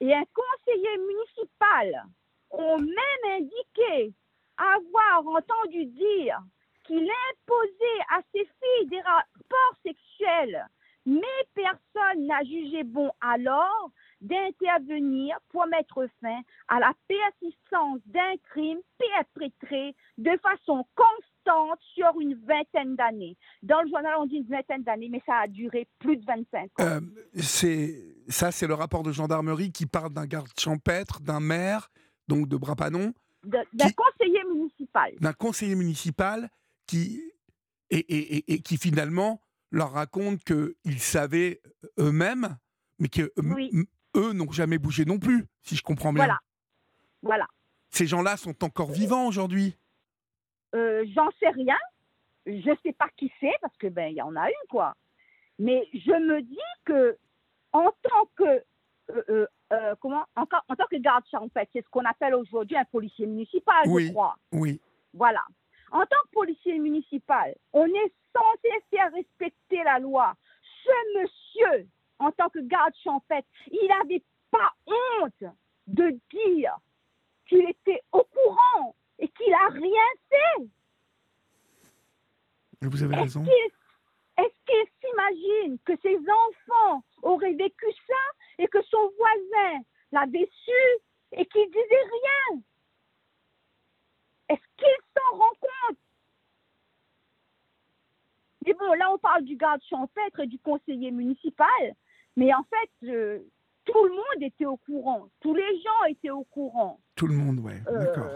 [0.00, 2.04] et un conseiller municipal
[2.50, 4.14] ont même indiqué
[4.56, 6.38] avoir entendu dire
[6.84, 10.66] qu'il imposait à ses filles des rapports sexuels,
[11.06, 11.22] mais
[11.54, 19.94] personne n'a jugé bon alors d'intervenir pour mettre fin à la persistance d'un crime perpétré
[20.18, 23.36] de façon constante sur une vingtaine d'années.
[23.62, 26.62] Dans le journal, on dit une vingtaine d'années, mais ça a duré plus de 25
[26.62, 26.68] ans.
[26.80, 27.00] Euh,
[28.28, 31.90] ça, c'est le rapport de gendarmerie qui parle d'un garde champêtre, d'un maire,
[32.30, 33.12] donc de Brapanon.
[33.44, 35.12] D'un conseiller municipal.
[35.20, 36.48] D'un conseiller municipal
[36.86, 37.20] qui,
[37.90, 41.60] et, et, qui finalement leur raconte qu'ils savaient
[41.98, 42.56] eux-mêmes,
[42.98, 43.32] mais que
[44.16, 46.24] eux n'ont jamais bougé non plus, si je comprends bien.
[46.24, 46.38] Voilà.
[47.22, 47.46] Voilà.
[47.90, 49.76] Ces gens-là sont encore vivants aujourd'hui
[50.74, 51.76] euh, J'en sais rien.
[52.46, 54.94] Je ne sais pas qui c'est, parce que ben il y en a une, quoi.
[55.58, 57.18] Mais je me dis que
[57.72, 58.62] en tant que
[59.28, 62.84] euh, euh, comment en, en, tant que garde champêtre, c'est ce qu'on appelle aujourd'hui un
[62.84, 64.36] policier municipal, je crois.
[64.52, 64.80] Oui.
[65.14, 65.44] Voilà.
[65.92, 70.34] En tant que policier municipal, on est censé faire respecter la loi.
[70.84, 75.52] Ce monsieur, en tant que garde champêtre, il n'avait pas honte
[75.86, 76.76] de dire
[77.46, 80.68] qu'il était au courant et qu'il n'a rien fait.
[82.82, 83.42] Vous avez raison.
[83.42, 83.79] Est-ce qu'il
[85.00, 91.66] s'imagine que ses enfants auraient vécu ça et que son voisin l'avait su et qu'il
[91.66, 92.60] disait rien?
[94.48, 95.98] Est-ce qu'il s'en rend compte?
[98.66, 101.94] Mais bon, là, on parle du garde champêtre et du conseiller municipal,
[102.36, 103.38] mais en fait, euh,
[103.84, 105.28] tout le monde était au courant.
[105.40, 107.00] Tous les gens étaient au courant.
[107.16, 107.72] Tout le monde, oui.
[107.88, 108.30] Euh, D'accord.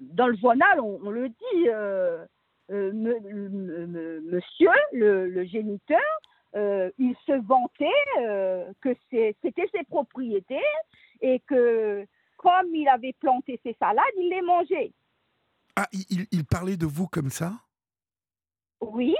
[0.00, 2.24] dans le journal, on, le dit, euh,
[2.70, 5.98] monsieur, le, géniteur,
[6.54, 10.62] il se vantait que c'était ses propriétés
[11.20, 12.06] et que
[12.38, 14.92] comme il avait planté ses salades, il les mangeait.
[15.76, 17.52] Ah, il, parlait de vous comme ça?
[18.80, 19.14] Oui,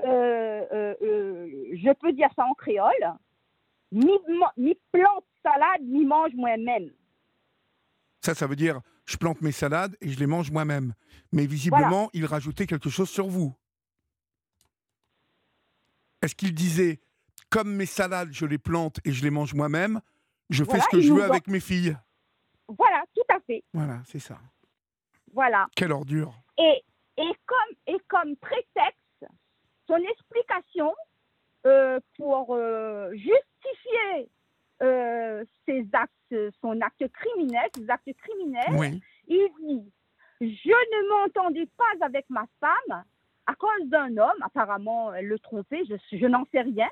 [0.00, 3.14] euh, euh, euh, je peux dire ça en créole.
[3.90, 4.12] Ni,
[4.56, 6.90] ni plante salade, ni mange moi-même.
[8.20, 10.94] Ça, ça veut dire je plante mes salades et je les mange moi-même.
[11.32, 13.54] Mais visiblement, il rajoutait quelque chose sur vous.
[16.22, 17.00] Est-ce qu'il disait
[17.50, 20.00] comme mes salades, je les plante et je les mange moi-même,
[20.50, 21.96] je fais ce que je veux avec mes filles?
[22.66, 23.62] Voilà, tout à fait.
[23.72, 24.38] Voilà, c'est ça.
[25.32, 25.66] Voilà.
[25.76, 26.34] Quelle ordure.
[26.58, 26.82] Et,
[27.16, 29.26] et, comme, et comme prétexte,
[29.86, 30.94] son explication
[31.66, 34.30] euh, pour euh, justifier
[34.82, 39.92] euh, ses actes, son acte criminel, ses actes criminels, il dit
[40.40, 43.04] Je ne m'entendais pas avec ma femme
[43.46, 46.88] à cause d'un homme, apparemment elle le trompait, je, je n'en sais rien.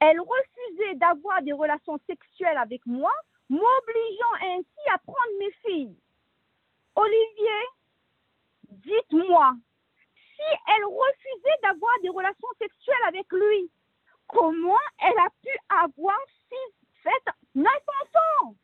[0.00, 3.12] Elle refusait d'avoir des relations sexuelles avec moi
[3.48, 5.96] m'obligeant ainsi à prendre mes filles.
[6.96, 7.60] Olivier,
[8.70, 9.54] dites-moi,
[10.14, 13.70] si elle refusait d'avoir des relations sexuelles avec lui,
[14.26, 18.54] comment elle a pu avoir six, sept, neuf enfants?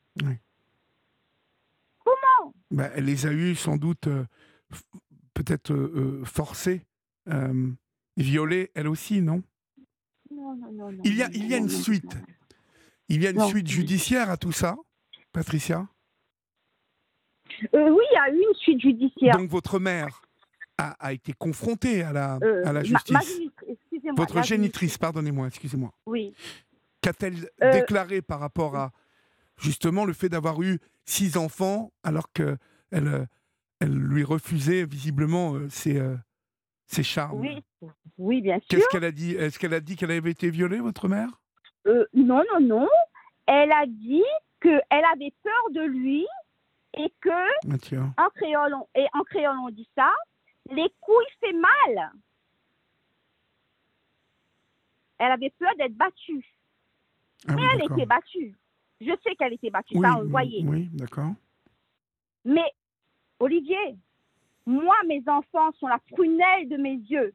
[2.10, 4.24] Comment ben, Elle les a eus sans doute euh,
[5.34, 6.84] peut-être euh, euh, forcées,
[8.16, 9.42] violées elle aussi, non?
[10.30, 12.16] Non, non, non, il y a, il y a une suite.
[13.08, 14.76] Il y a une suite judiciaire à tout ça,
[15.32, 15.88] Patricia?
[17.74, 19.36] Euh, Oui, il y a eu une suite judiciaire.
[19.36, 20.22] Donc votre mère
[20.78, 23.40] a, été confrontée à la, euh, à la justice.
[24.16, 25.90] votre génitrice, pardonnez-moi, excusez-moi.
[26.06, 26.34] Oui.
[27.02, 28.92] Qu'a-t-elle euh, déclaré par rapport à
[29.58, 32.58] justement le fait d'avoir eu six enfants alors qu'elle
[32.92, 36.00] elle lui refusait visiblement ses,
[36.86, 37.64] ses charmes Oui,
[38.18, 38.68] oui bien sûr.
[38.68, 39.32] Qu'est-ce qu'elle a dit?
[39.32, 41.40] Est-ce qu'elle a dit qu'elle avait été violée, votre mère?
[41.86, 42.88] Euh, non, non, non.
[43.46, 44.22] elle a dit
[44.60, 44.82] qu'elle
[45.14, 46.26] avait peur de lui
[46.94, 48.02] et que, Mathieu.
[48.18, 50.12] en créole, on, et en créole, on dit ça,
[50.70, 52.12] les couilles fait mal.
[55.18, 56.44] Elle avait peur d'être battue.
[57.48, 58.56] Ah oui, Mais elle était battue.
[59.00, 60.62] Je sais qu'elle était battue, Oui, ça, on le oui, voyait.
[60.64, 61.32] Oui, d'accord.
[62.44, 62.70] Mais,
[63.38, 63.96] Olivier,
[64.66, 67.32] moi, mes enfants sont la prunelle de mes yeux.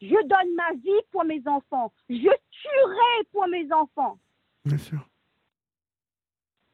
[0.00, 1.92] Je donne ma vie pour mes enfants.
[2.08, 2.16] Je
[2.50, 4.18] tuerai pour mes enfants.
[4.64, 5.08] Bien sûr.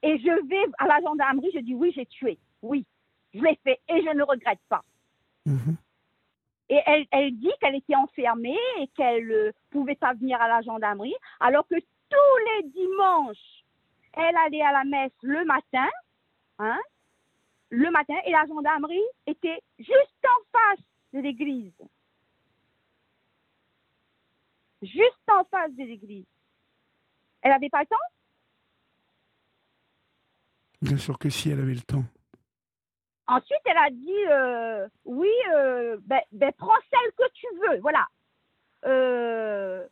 [0.02, 2.38] Et je vais à la gendarmerie, je dis oui, j'ai tué.
[2.62, 2.86] Oui,
[3.34, 4.82] je l'ai fait et je ne regrette pas.
[5.44, 5.76] Mhm.
[6.70, 10.62] Et elle, elle dit qu'elle était enfermée et qu'elle ne pouvait pas venir à la
[10.62, 13.64] gendarmerie, alors que tous les dimanches,
[14.12, 15.88] elle allait à la messe le matin,
[16.58, 16.80] hein,
[17.70, 21.72] le matin, et la gendarmerie était juste en face de l'église.
[24.82, 26.26] Juste en face de l'église.
[27.42, 27.96] Elle n'avait pas le temps?
[30.82, 32.04] Bien sûr que si, elle avait le temps.
[33.26, 37.78] Ensuite, elle a dit euh, oui, euh, ben, ben, prends celle que tu veux.
[37.80, 38.06] Voilà.
[38.86, 39.86] Euh,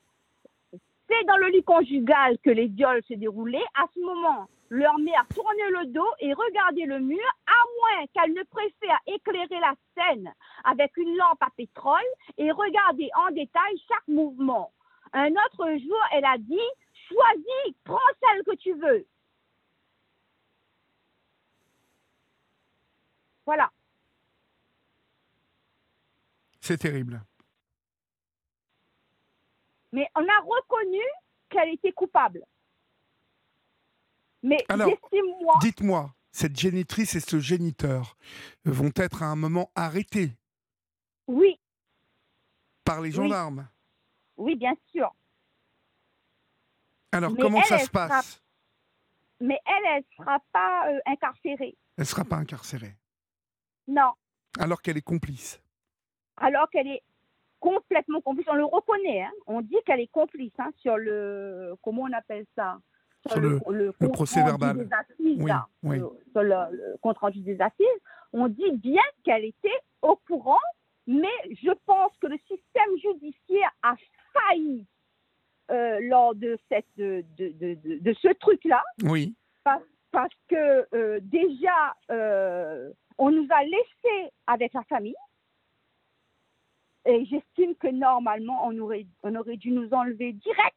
[1.09, 3.65] c'est dans le lit conjugal que les viols se déroulaient.
[3.75, 8.35] À ce moment, leur mère tournait le dos et regardait le mur, à moins qu'elle
[8.35, 10.33] ne préfère éclairer la scène
[10.65, 11.99] avec une lampe à pétrole
[12.37, 14.73] et regarder en détail chaque mouvement.
[15.13, 16.59] Un autre jour, elle a dit
[17.09, 19.07] choisis, prends celle que tu veux.
[23.47, 23.71] Voilà.
[26.61, 27.23] C'est terrible.
[29.93, 31.03] Mais on a reconnu
[31.49, 32.45] qu'elle était coupable.
[34.43, 38.17] Mais moi, Dites-moi, cette génitrice et ce géniteur
[38.65, 40.37] vont être à un moment arrêtés
[41.27, 41.59] oui,
[42.85, 43.69] par les gendarmes.
[44.37, 45.13] oui, bien sûr.
[47.13, 48.43] Alors, Mais comment elle, ça elle se passe
[49.41, 51.77] Mais elle, elle ne sera pas euh, incarcérée.
[51.97, 52.97] Elle ne sera pas incarcérée.
[53.89, 54.13] Non.
[54.59, 55.61] Alors qu'elle est complice.
[56.37, 57.03] Alors qu'elle est
[57.61, 58.47] complètement complice.
[58.51, 59.23] On le reconnaît.
[59.23, 59.31] hein.
[59.47, 61.75] On dit qu'elle est complice hein, sur le.
[61.83, 62.79] Comment on appelle ça?
[63.27, 63.59] Sur le-
[63.99, 64.77] compte procès rendu verbal.
[64.87, 65.67] Des assises, Oui, là.
[65.83, 65.99] oui.
[65.99, 67.87] Euh, sur le, le compte rendu des assises.
[68.33, 70.61] On dit bien qu'elle était au courant,
[71.07, 73.97] mais je pense que le système judiciaire a
[74.33, 74.87] failli
[75.71, 78.83] euh, lors de, cette, de, de, de- de ce truc-là.
[79.03, 79.35] Oui.
[80.13, 85.15] parce que euh, déjà, euh, on nous a laissés avec la famille.
[87.09, 90.77] Et j'estime que normalement, on aurait, on aurait dû nous enlever direct.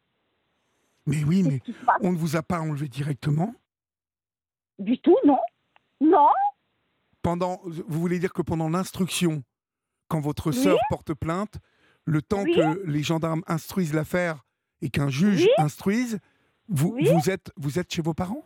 [1.05, 1.59] Mais oui, mais
[2.01, 3.53] on ne vous a pas enlevé directement?
[4.79, 5.39] Du tout, non.
[5.99, 6.29] Non,
[7.21, 9.43] Pendant, vous voulez dire que pendant l'instruction,
[10.07, 10.55] quand votre Oui.
[10.55, 11.59] sœur porte plainte,
[12.05, 12.55] le temps Oui.
[12.55, 14.43] que les gendarmes instruisent l'affaire
[14.81, 15.49] et qu'un juge Oui.
[15.57, 16.19] instruise,
[16.69, 18.43] vous, vous, êtes, vous êtes chez vos parents?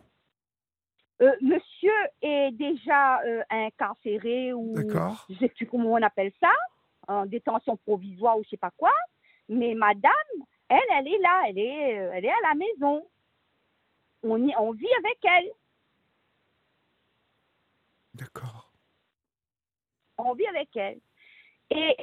[1.22, 4.74] Euh, monsieur est déjà euh, incarcéré ou
[5.30, 6.50] je sais plus comment on appelle ça,
[7.08, 8.92] en détention provisoire ou je sais pas quoi.
[9.48, 10.12] Mais madame,
[10.68, 13.06] elle, elle est là, elle est, euh, elle est à la maison.
[14.22, 15.50] On, y, on vit avec elle.
[18.14, 18.72] D'accord.
[20.18, 20.98] on vit avec elle.
[21.70, 21.94] Et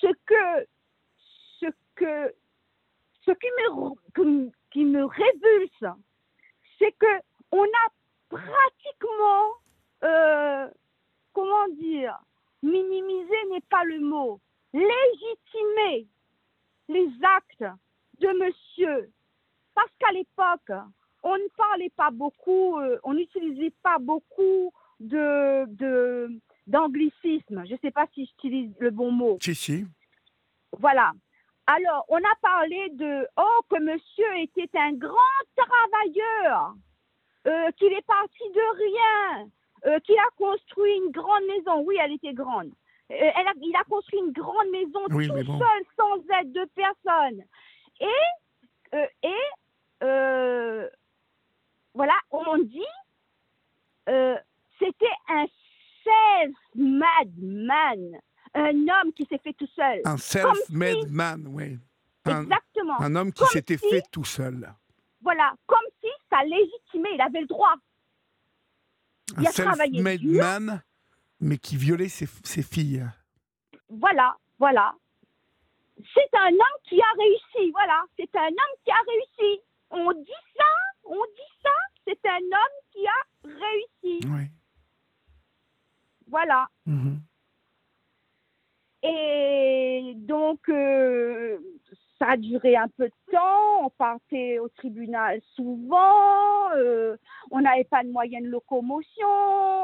[0.00, 0.66] ce que,
[1.60, 2.34] ce que,
[3.24, 5.84] ce qui me, que- qui me révulse,
[6.78, 7.20] c'est que
[7.52, 7.88] on a
[8.28, 9.52] pratiquement,
[10.02, 10.68] euh,
[11.32, 12.18] comment dire,
[12.62, 14.40] minimiser n'est pas le mot,
[14.72, 16.08] légitimer
[16.88, 17.64] les actes
[18.18, 19.12] de monsieur.
[19.74, 20.72] Parce qu'à l'époque,
[21.22, 27.64] on ne parlait pas beaucoup, euh, on n'utilisait pas beaucoup de, de, d'anglicisme.
[27.66, 29.31] Je ne sais pas si j'utilise le bon mot.
[29.42, 29.84] Si, si.
[30.78, 31.12] Voilà.
[31.66, 36.74] Alors, on a parlé de oh que monsieur était un grand travailleur,
[37.48, 39.48] euh, qu'il est parti de rien,
[39.86, 41.82] euh, qu'il a construit une grande maison.
[41.84, 42.70] Oui, elle était grande.
[43.10, 45.58] Euh, elle a- il a construit une grande maison Oui, tout bon.
[45.58, 47.42] seul, sans aide de personne.
[48.00, 49.44] Et, et
[51.94, 52.92] voilà, on dit,
[54.78, 55.46] c'était un
[56.04, 58.18] self-made man,
[58.54, 60.00] un homme qui s'est fait tout seul.
[60.04, 61.78] Un self-made man, oui.
[62.24, 63.00] Un, Exactement.
[63.00, 64.72] un homme qui s'était si- fait tout seul.
[65.22, 67.74] Voilà, comme si ça légitimait, il avait le droit.
[69.36, 70.82] Un Il a travaillé self-made man,
[71.40, 73.06] mais qui violait ses, ses filles.
[73.88, 74.94] Voilà, voilà.
[76.14, 78.04] C'est un homme qui a réussi, voilà.
[78.16, 79.60] C'est un homme qui a réussi.
[79.90, 80.64] On dit ça,
[81.04, 81.70] on dit ça,
[82.06, 84.26] c'est un homme qui a réussi.
[84.28, 84.46] Oui.
[86.28, 86.68] Voilà.
[86.86, 87.20] Mhm.
[89.02, 91.58] Et donc, euh,
[92.18, 93.84] ça a duré un peu de temps.
[93.86, 96.70] On partait au tribunal souvent.
[96.76, 97.16] euh,
[97.50, 99.26] on n'avait pas de moyens de locomotion.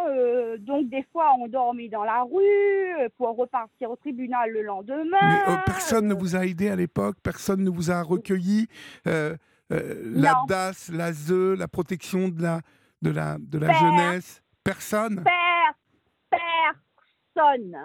[0.08, 5.18] euh, donc, des fois, on dormait dans la rue pour repartir au tribunal le lendemain.
[5.20, 8.68] Mais personne ne vous a aidé à l'époque, personne ne vous a recueilli?
[9.04, 9.36] la
[9.70, 10.46] Non.
[10.48, 12.60] DAS, la ZE, la protection de la,
[13.02, 13.76] de la, de la Père.
[13.80, 14.42] jeunesse?
[14.64, 15.24] Personne?
[16.30, 16.38] Per-
[17.34, 17.76] personne.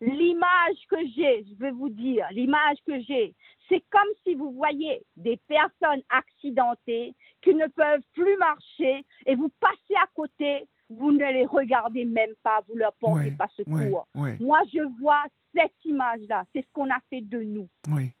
[0.00, 3.34] L'image que j'ai, je vais vous dire, l'image que j'ai,
[3.68, 9.50] c'est comme si vous voyez des personnes accidentées qui ne peuvent plus marcher et vous
[9.60, 14.06] passez à côté, vous ne les regardez même pas, vous leur portez Ouais, pas secours.
[14.14, 15.22] Ouais, ouais, Moi, je vois
[15.54, 17.68] cette image-là, c'est ce qu'on a fait de nous.
[17.94, 18.14] ouais.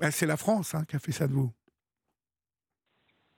[0.00, 1.52] Ben, c'est la France hein, qui a fait ça de vous.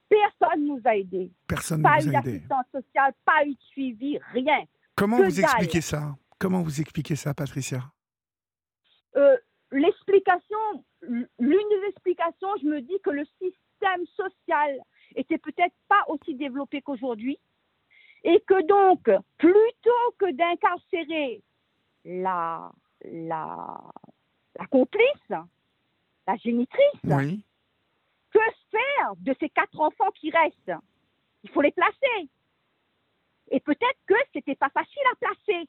[0.08, 1.30] Personne nous a aidés.
[1.46, 2.32] Personne Pas ne eu vous a aidé.
[2.32, 4.64] d'assistance sociale, pas eu de suivi, rien.
[4.96, 5.44] Comment que vous dalle.
[5.44, 6.16] expliquez ça?
[6.38, 7.80] Comment vous expliquez ça, Patricia?
[9.16, 9.36] Euh,
[9.70, 10.58] l'explication,
[11.02, 11.28] l'une
[11.70, 14.78] des explications, je me dis que le système social
[15.14, 17.38] était peut-être pas aussi développé qu'aujourd'hui
[18.24, 21.42] et que donc, plutôt que d'incarcérer
[22.04, 22.72] la,
[23.04, 23.80] la,
[24.58, 25.28] la complice,
[26.26, 27.44] la génitrice, Oui.
[28.32, 28.38] que
[28.70, 30.72] faire de ces quatre enfants qui restent?
[31.44, 32.28] Il faut les placer.
[33.50, 35.68] Et peut-être que c'était pas facile à placer.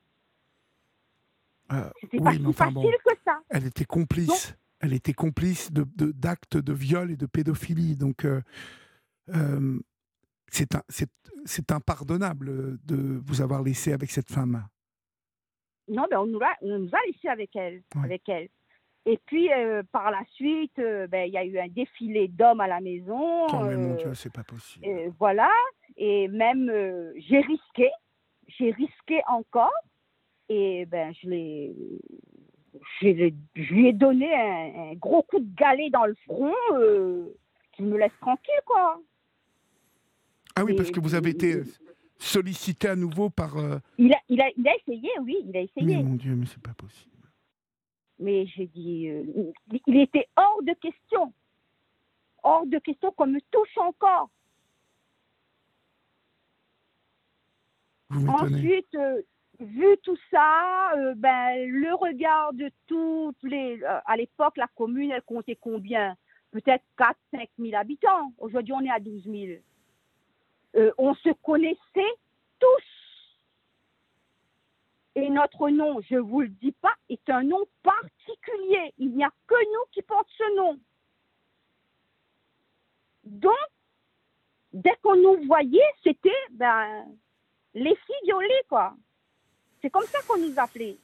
[1.72, 3.40] Euh, C'était oui, pas si enfin facile bon, que ça.
[3.50, 4.56] elle était complice.
[4.80, 7.96] Elle était complice de de- d'actes de, viol et de pédophilie.
[7.96, 8.42] Donc, euh,
[9.30, 9.80] euh,
[10.52, 14.66] c'est impardonnable de vous avoir laissé avec cette femme.
[15.88, 18.04] Non, mais on nous a, on nous a laissé avec elle, Ouais.
[18.06, 18.50] avec elle.
[19.08, 22.60] Et puis euh, par la suite, euh, ben, il y a eu un défilé d'hommes
[22.62, 23.46] à la maison.
[23.48, 24.86] Oh, mais mon Dieu, c'est pas possible.
[25.20, 25.50] voilà.
[25.98, 26.70] Et même
[27.18, 27.90] j'ai risqué,
[28.48, 29.72] j'ai risqué encore.
[30.50, 31.76] Et ben je l'ai,
[33.02, 36.54] je l'ai- je lui ai donné un, un gros coup de galet dans le front,
[36.74, 37.26] euh,
[37.74, 39.02] qui me laisse tranquille quoi.
[40.56, 41.64] Ah oui, et- parce que vous avez été
[42.20, 43.58] sollicité à nouveau par.
[43.58, 45.98] euh, Il a, il a, il a essayé, oui, il a essayé.
[45.98, 47.12] Mais mon Dieu, mais c'est pas possible.
[48.20, 49.24] Mais j'ai dit, euh,
[49.88, 51.34] il- était hors de question.
[52.44, 54.30] Hors de question qu'on me touche encore.
[58.12, 58.28] Vous.
[58.30, 58.96] Ensuite,
[59.60, 63.82] vu tout ça, euh, ben, le regard de toutes les...
[63.84, 66.16] euh, à l'époque, la commune, elle comptait combien?
[66.52, 68.32] Peut-être 4 5 000 habitants.
[68.38, 69.60] Aujourd'hui, on est à 12 000.
[70.76, 72.14] Euh, on se connaissait
[72.60, 72.84] tous.
[75.16, 78.94] Et notre nom, je vous le dis pas, est un nom particulier.
[78.98, 80.80] Il n'y a que nous qui portent ce nom.
[83.24, 83.54] Donc,
[84.74, 87.06] dès qu'on nous voyait, c'était ben,
[87.74, 88.94] les filles violées, quoi.
[89.86, 90.98] C'est comme ça qu'on nous appelait.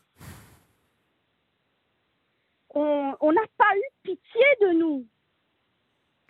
[2.74, 5.06] On n'a pas eu pitié de nous.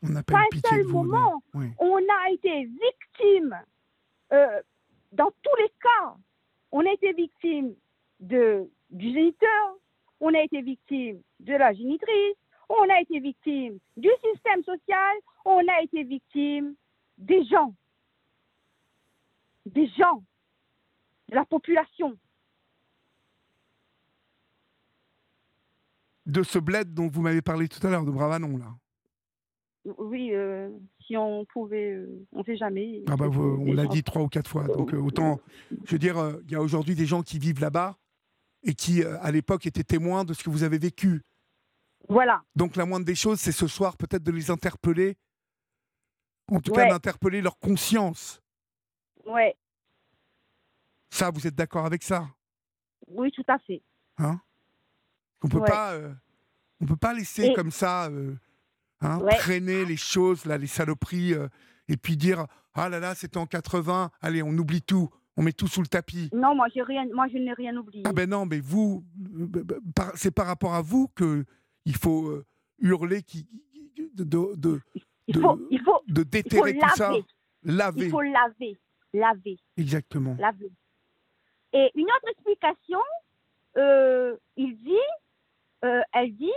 [0.03, 1.03] On n'a pas Pas eu un pitié seul de vous.
[1.03, 1.41] moment.
[1.53, 1.67] Oui.
[1.79, 3.57] On a été victime,
[4.33, 4.61] euh,
[5.13, 6.15] dans tous les cas,
[6.73, 7.73] on a été victime
[8.19, 9.77] de, du géniteur,
[10.19, 12.35] on a été victime de la génitrice,
[12.67, 16.75] on a été victime du système social, on a été victime
[17.17, 17.73] des gens,
[19.65, 20.21] des gens,
[21.29, 22.17] de la population.
[26.25, 28.75] De ce bled dont vous m'avez parlé tout à l'heure, de Bravanon, là.
[29.97, 30.69] Oui, euh,
[31.07, 33.03] si on pouvait, euh, on ne sait jamais.
[33.07, 34.67] Ah bah, vous- on l'a dit trois ou quatre fois.
[34.67, 35.39] Donc, euh, autant,
[35.85, 37.97] je veux dire, il y a aujourd'hui des gens qui vivent là-bas
[38.61, 41.23] et qui, à l'époque, étaient témoins de ce que vous avez vécu.
[42.07, 42.43] Voilà.
[42.55, 45.17] Donc, la moindre des choses, c'est ce soir peut-être de les interpeller.
[46.51, 46.83] En tout Ouais.
[46.83, 48.39] cas, d'interpeller leur conscience.
[49.25, 49.55] Ouais.
[51.09, 52.27] Ça, vous êtes d'accord avec ça?
[53.07, 53.81] Oui, tout à fait.
[54.19, 54.39] hein?
[55.43, 55.67] On peut Ouais.
[55.69, 56.11] pas, euh,
[56.81, 58.33] on peut pas laisser Et- comme ça euh,
[59.01, 59.35] hein, Ouais.
[59.37, 61.47] traîner les choses, là, les saloperies, euh,
[61.87, 65.51] et puis dire ah là là, c'était en 80, allez, on oublie tout, on met
[65.53, 66.29] tout sous le tapis.
[66.33, 68.03] Non, moi, rien, moi, je n'ai rien oublié.
[68.05, 69.03] Ah ben non, mais vous,
[69.43, 69.63] euh,
[70.15, 71.43] c'est par rapport à vous que
[71.85, 72.41] il faut
[72.79, 73.47] hurler, qui,
[74.15, 74.81] de, de, de,
[75.27, 77.25] il, de- faut, il, faut, de il faut déterrer tout ça, laver.
[77.63, 78.77] laver, Il faut laver.
[79.13, 79.57] Laver.
[79.77, 80.35] exactement.
[80.39, 80.71] Laver.
[81.73, 82.99] Et une autre explication,
[83.77, 85.07] euh, il dit,
[85.83, 86.51] euh, elle dit,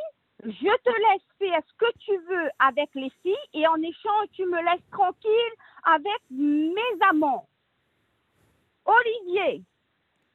[0.45, 4.45] je te laisse faire ce que tu veux avec les filles et en échange, tu
[4.47, 5.55] me laisses tranquille
[5.85, 7.49] avec mes amants.
[8.85, 9.63] Olivier,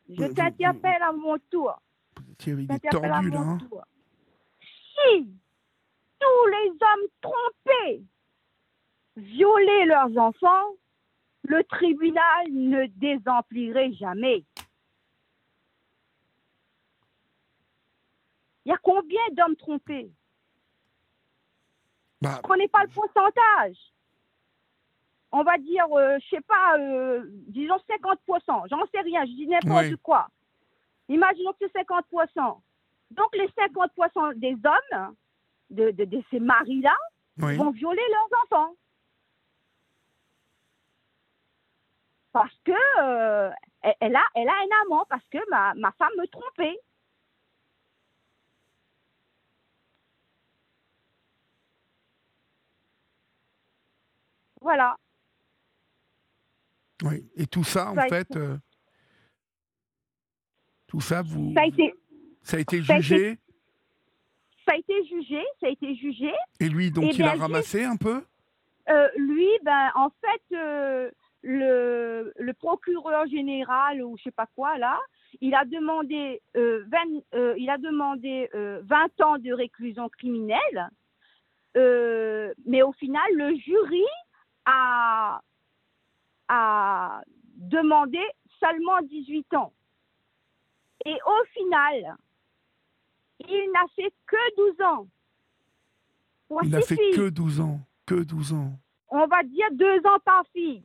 [0.10, 1.80] je vous- t'interpelle à mon tour.
[2.38, 2.72] Thierry, il
[3.28, 3.40] est là.
[3.40, 3.58] hein.
[4.62, 5.28] Si
[6.20, 8.02] tous les hommes trompés
[9.16, 10.74] violaient leurs enfants,
[11.44, 14.44] le tribunal ne désemplirait jamais.
[18.70, 20.12] Il y a combien d'hommes trompés?
[22.22, 23.78] Bah, Prenez pas le pourcentage.
[25.32, 28.68] On va dire, euh, je sais pas, euh, disons 50%.
[28.70, 29.98] J'en sais rien, je dis n'importe Oui.
[30.04, 30.28] quoi.
[31.08, 32.62] Imaginons que c'est 50%.
[33.10, 35.16] Donc les 50% des hommes,
[35.72, 36.96] de, de- de ces maris-là,
[37.40, 37.56] oui.
[37.58, 38.76] vont violer leurs enfants.
[42.34, 43.50] Parce que euh,
[43.82, 46.80] elle, elle a, elle a un amant, parce que ma, ma femme me trompait.
[54.70, 54.96] Voilà.
[57.04, 57.28] oui.
[57.36, 58.56] Et tout ça, en Ça fait, euh,
[60.86, 61.96] tout ça, vous, Ça a été,
[62.44, 63.40] ça a été jugé.
[64.68, 66.32] ça a été jugé, ça a été jugé.
[66.60, 68.24] Et lui, donc, Eh il a ramassé un peu?
[68.90, 71.10] Euh, lui, ben, en fait, euh,
[71.42, 75.00] le, le procureur général ou je sais pas quoi là,
[75.42, 76.98] il a demandé, euh, 20,
[77.34, 80.90] euh, il a demandé euh, 20 ans de réclusion criminelle,
[81.76, 84.06] mais au final, le jury
[84.70, 85.42] a,
[86.48, 87.22] a
[87.56, 88.22] demandé
[88.60, 89.74] seulement 18 ans.
[91.06, 92.18] Et au final,
[93.48, 95.08] il n'a fait que 12 ans.
[96.48, 97.80] Pour Il n'a fait filles que 12 ans.
[98.06, 98.74] Que 12 ans.
[99.10, 100.84] on va dire deux ans par fille.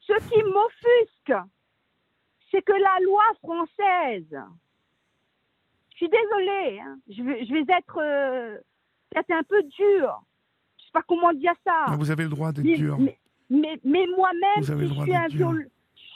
[0.00, 1.48] Ce qui m'offusque,
[2.50, 4.40] c'est que la loi française,
[5.90, 8.58] je suis désolée, hein, je, vais, je vais être euh,
[9.10, 10.22] peut-être un peu dure,
[10.92, 12.98] sais pas comment dire ça, Ah, Vous avez le droit d'être mais, dur.
[12.98, 13.18] mais,
[13.50, 15.50] mais- mais moi-même, si je, suis un d'être dur.
[15.50, 15.70] viol-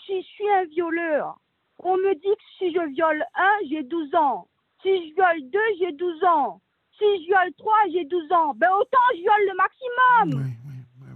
[0.06, 1.38] si je suis un violeur,
[1.78, 4.48] on me dit que si je viole un, j'ai 12 ans.
[4.82, 6.60] Si je viole deux, j'ai 12 ans.
[6.98, 8.54] Si je viole trois, j'ai 12 ans.
[8.54, 10.42] Ben autant je viole le maximum.
[10.44, 11.08] Oui, oui, oui,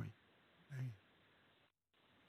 [0.72, 0.84] oui.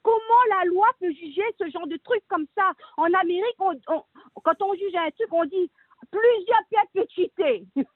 [0.02, 2.72] Comment la loi peut juger ce genre de truc comme ça?
[2.96, 4.04] En Amérique, on- on-
[4.42, 5.70] quand on juge un truc, on dit
[6.10, 7.64] plusieurs perpétuités.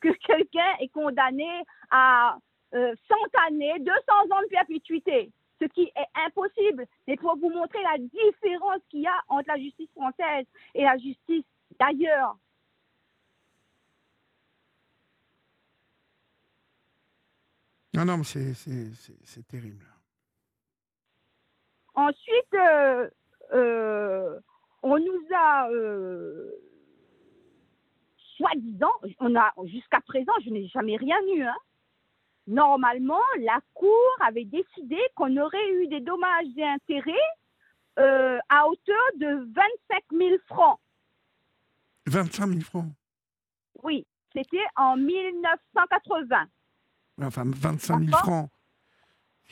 [0.00, 1.48] que quelqu'un est condamné
[1.90, 2.36] à
[2.74, 3.14] euh, 100
[3.48, 3.92] années, 200
[4.30, 5.30] ans de perpétuité.
[5.60, 6.84] Ce qui est impossible.
[7.06, 10.98] Mais pour vous montrer la différence qu'il y a entre la justice française et la
[10.98, 11.44] justice
[11.78, 12.36] d'ailleurs.
[17.94, 19.84] Non, non, mais c'est- terrible.
[21.94, 23.08] Ensuite, euh,
[23.52, 24.40] euh,
[24.82, 26.50] on nous a, euh,
[28.36, 28.90] soi-disant,
[29.20, 31.42] on a jusqu'à présent, je n'ai jamais rien eu.
[31.42, 31.54] hein.
[32.46, 33.90] Normalement, la Cour
[34.20, 37.12] avait décidé qu'on aurait eu des dommages et intérêts
[37.98, 40.78] euh, à hauteur de 25 000 francs.
[42.06, 42.92] 25 000 francs.
[43.82, 46.46] Oui, c'était en 1980.
[47.22, 48.20] Enfin, 25 000 D'accord.
[48.20, 48.50] francs.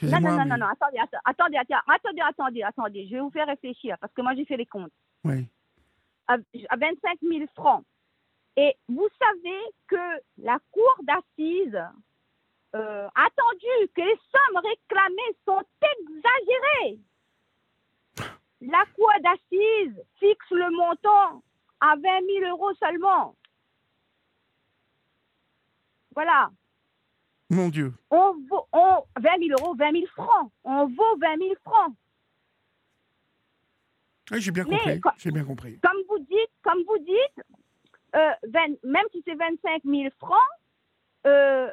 [0.03, 3.30] Non, non, non, mais- non, non, attendez, attendez, attendez, attendez, attendez, attendez, je vais vous
[3.30, 4.93] faire réfléchir parce que moi j'ai fait les comptes.
[5.24, 5.47] Oui.
[6.26, 6.34] à,
[6.70, 7.84] à 25 000 francs.
[8.57, 11.80] Et vous savez que la cour d'assises
[12.75, 15.62] euh, a attendu que les sommes réclamées sont
[15.99, 16.99] exagérées.
[18.62, 21.43] La cour d'assises fixe le montant
[21.81, 22.03] à 20
[22.41, 23.35] 000 euros seulement.
[26.14, 26.51] Voilà.
[27.51, 27.93] Mon Dieu.
[28.11, 30.51] On vaut, on, 20 000 euros, 20 000 francs.
[30.64, 31.95] On vaut 20 000 francs.
[34.31, 35.01] Oui, j'ai bien compris.
[35.18, 35.79] J'ai bien compris.
[35.81, 37.45] comme vous dites, comme vous dites,
[38.14, 40.39] euh, 20 même si c'est 25 000 francs,
[41.27, 41.70] euh,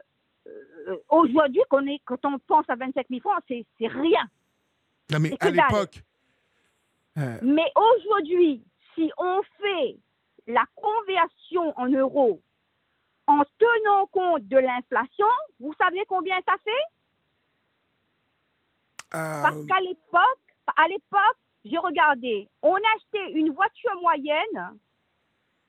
[1.09, 4.27] aujourd'hui, qu'on est- quand on pense à 25 000 francs, c'est c'est rien.
[5.11, 6.01] Non, mais à l'époque,
[7.17, 8.63] euh, Mais aujourd'hui,
[8.95, 9.97] si on fait
[10.47, 12.41] la conversion en euros
[13.27, 15.27] en tenant compte de l'inflation,
[15.59, 16.85] vous savez combien ça fait?
[19.11, 20.39] Parce euh, qu'à l'époque,
[20.77, 24.77] à l'époque, j'ai regardé, on achetait une voiture moyenne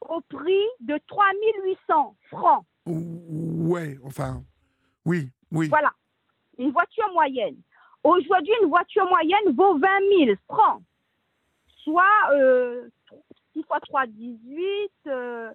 [0.03, 2.65] au prix de 3800 francs.
[2.87, 4.43] ouais, enfin,
[5.05, 5.69] oui, oui.
[5.69, 5.93] Voilà,
[6.59, 7.57] une voiture moyenne.
[8.03, 9.89] Aujourd'hui, une voiture moyenne vaut 20
[10.27, 10.83] 000 francs,
[11.85, 12.89] soit euh,
[13.55, 15.53] 6 fois 3, 18, euh,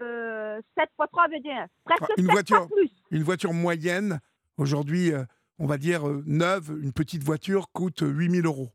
[0.00, 1.66] euh, 7 fois 3, 21.
[1.84, 2.56] Presque une 7 voiture.
[2.58, 2.90] fois plus.
[3.10, 4.20] Une voiture moyenne,
[4.56, 5.24] aujourd'hui, euh,
[5.58, 8.70] on va dire euh, neuve, une petite voiture coûte 8000 euros.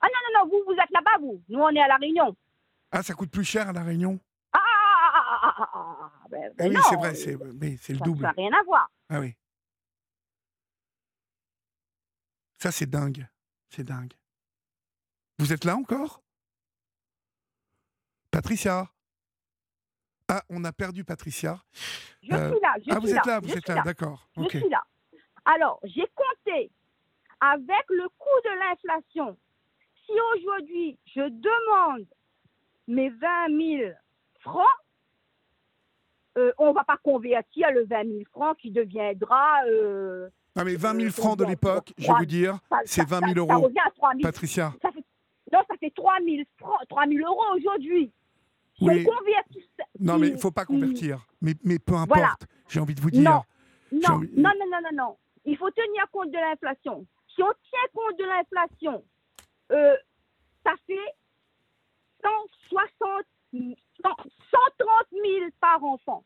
[0.00, 1.42] Ah non, non, non, vous, vous êtes là-bas, vous.
[1.48, 2.36] Nous, on est à La Réunion.
[2.90, 4.18] Ah, ça coûte plus cher à La Réunion?
[5.54, 8.22] Ah, ah, ah, ben, Ah ben oui, c'est vrai, c'est mais c'est le ça double.
[8.22, 8.90] n'a rien à voir.
[9.08, 9.34] Ah oui.
[12.58, 13.26] Ça, c'est dingue.
[13.70, 14.12] C'est dingue.
[15.38, 16.22] Vous êtes là encore?
[18.30, 18.88] Patricia?
[20.28, 21.62] Ah, on a perdu Patricia.
[22.22, 24.30] Je Euh, suis là, je ah, suis vous êtes là, je vous êtes là, d'accord.
[24.36, 24.56] Je Ok.
[24.56, 24.82] suis là.
[25.44, 26.70] Alors, j'ai compté
[27.40, 29.36] avec le coût de l'inflation.
[30.06, 32.06] Si aujourd'hui, je demande
[32.86, 33.48] mes 20
[33.80, 33.92] 000
[34.40, 34.66] francs,
[36.38, 39.62] euh, on ne va pas convertir le 20 000 francs qui deviendra.
[39.66, 43.06] euh, Non, mais 20 000 Euh, francs de l'époque, je vais vous dire, c'est ça-
[43.06, 43.64] 20 000 ça- Ça euros.
[43.66, 45.04] revient à 3 000 Patricia, ça fait,
[45.52, 48.12] non, ça fait 3 000, francs, 3 000 euros aujourd'hui.
[48.78, 49.04] Si Oui.
[49.06, 51.26] on convertit ça- non, mais il ne faut pas convertir.
[51.42, 52.34] Mais, mais peu importe, Voilà.
[52.68, 53.22] j'ai envie de vous dire.
[53.22, 53.42] Non,
[53.92, 55.16] non, envie- non, non, non, non, non.
[55.44, 57.06] Il faut tenir compte de l'inflation.
[57.34, 59.04] Si on tient compte de l'inflation,
[59.72, 59.96] euh,
[60.64, 61.14] ça fait
[62.22, 63.06] 160, 100
[63.52, 63.66] 130
[65.12, 65.24] 000
[65.60, 66.24] par enfant.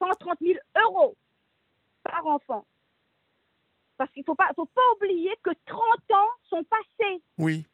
[0.00, 1.16] 130 000 euros
[2.02, 2.66] par enfant.
[3.96, 5.78] Parce qu'il ne faut pas, faut pas oublier que 30
[6.12, 7.22] ans sont passés.
[7.38, 7.64] Oui,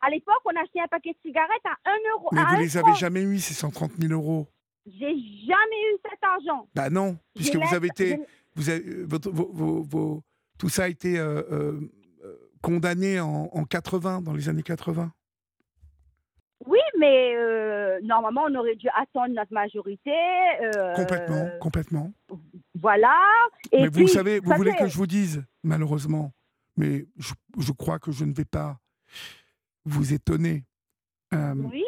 [0.00, 2.28] À l'époque, on achetait un paquet de cigarettes à 1 euro.
[2.32, 2.86] mais à vous un les franc.
[2.86, 4.46] avez jamais eu, ces 130 000 euros?
[4.86, 6.68] J'ai jamais eu cet argent.
[6.74, 8.18] Bah non, puisque vous avez été,
[8.54, 10.22] vous avez, euh, votre- vos- vos- vos-
[10.58, 11.80] tout ça a été euh, euh,
[12.24, 15.12] euh, condamné en, en 80, dans les années 80.
[16.98, 20.10] Mais euh, normalement, on aurait dû attendre notre majorité.
[20.62, 22.12] euh, Complètement, complètement.
[22.74, 23.14] Voilà.
[23.72, 26.32] Et mais puis, vous savez, vous voulez que je vous dise, malheureusement,
[26.76, 28.78] mais je, je crois que je ne vais pas
[29.84, 30.64] vous étonner.
[31.34, 31.84] Euh, Oui,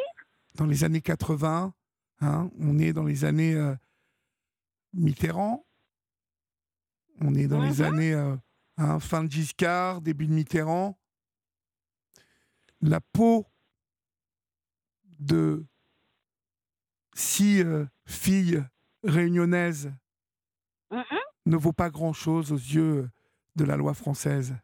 [0.55, 1.73] dans les années 80,
[2.21, 3.55] hein, on est dans les années
[4.93, 5.65] Mitterrand,
[7.21, 7.85] on est dans les Mhm.
[7.85, 8.13] années
[8.77, 10.97] hein, fin de Giscard, début de Mitterrand.
[12.81, 13.45] La peau
[15.21, 15.63] de
[17.13, 18.63] six euh, filles
[19.03, 19.91] réunionnaises
[20.91, 21.03] mhm,
[21.45, 23.09] ne vaut pas grand-chose aux yeux
[23.55, 24.55] de la loi française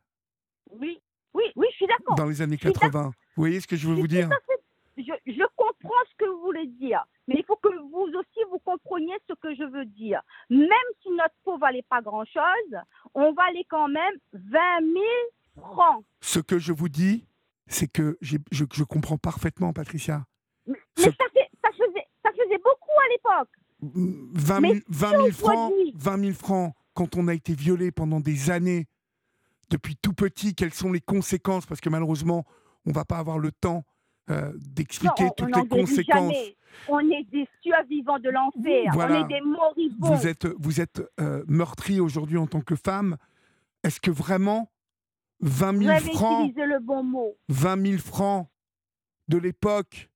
[0.72, 1.00] oui,
[1.34, 2.16] oui, oui, je suis d'accord.
[2.16, 2.92] dans les années suis d'accord.
[2.92, 3.04] 80.
[3.08, 4.30] Vous voyez ce que je veux Je vous dire?
[4.30, 4.64] fait-
[4.98, 8.60] Je, je comprends ce que vous voulez dire, mais il faut que vous aussi vous
[8.60, 10.22] compreniez ce que je veux dire.
[10.50, 10.70] Même
[11.02, 12.74] si notre peau valait pas grand-chose,
[13.14, 15.04] on valait quand même 20 000
[15.58, 16.04] francs.
[16.22, 17.28] Ce que je vous dis,
[17.68, 20.26] c'est que je comprends parfaitement, Patricia.
[20.68, 23.50] Mais ça, fait- ça faisait, ça faisait beaucoup à l'époque.
[23.82, 27.92] 20 Mais 000, 20 000 francs, aujourd'hui- 20 000 francs, quand on a été violé
[27.92, 28.88] pendant des années,
[29.70, 31.66] depuis tout petit, quelles sont les conséquences?
[31.66, 32.46] Parce que malheureusement,
[32.86, 33.84] on va pas avoir le temps
[34.30, 36.34] euh, d'expliquer toutes on les conséquences.
[36.34, 36.58] jamais.
[36.90, 38.92] On est des survivants de l'enfer.
[38.94, 39.22] Voilà.
[39.22, 40.16] On est des moribonds.
[40.16, 43.16] Vous êtes, vous êtes euh, meurtri aujourd'hui en tant que femme.
[43.84, 44.70] Est-ce que vraiment
[45.40, 47.38] 20 Vous 000 avez francs, le bon mot.
[47.50, 48.48] 20 000 francs
[49.30, 50.10] de l'époque,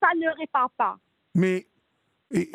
[0.00, 0.98] Ça ne répare pas.
[1.34, 1.66] mais
[2.30, 2.50] et,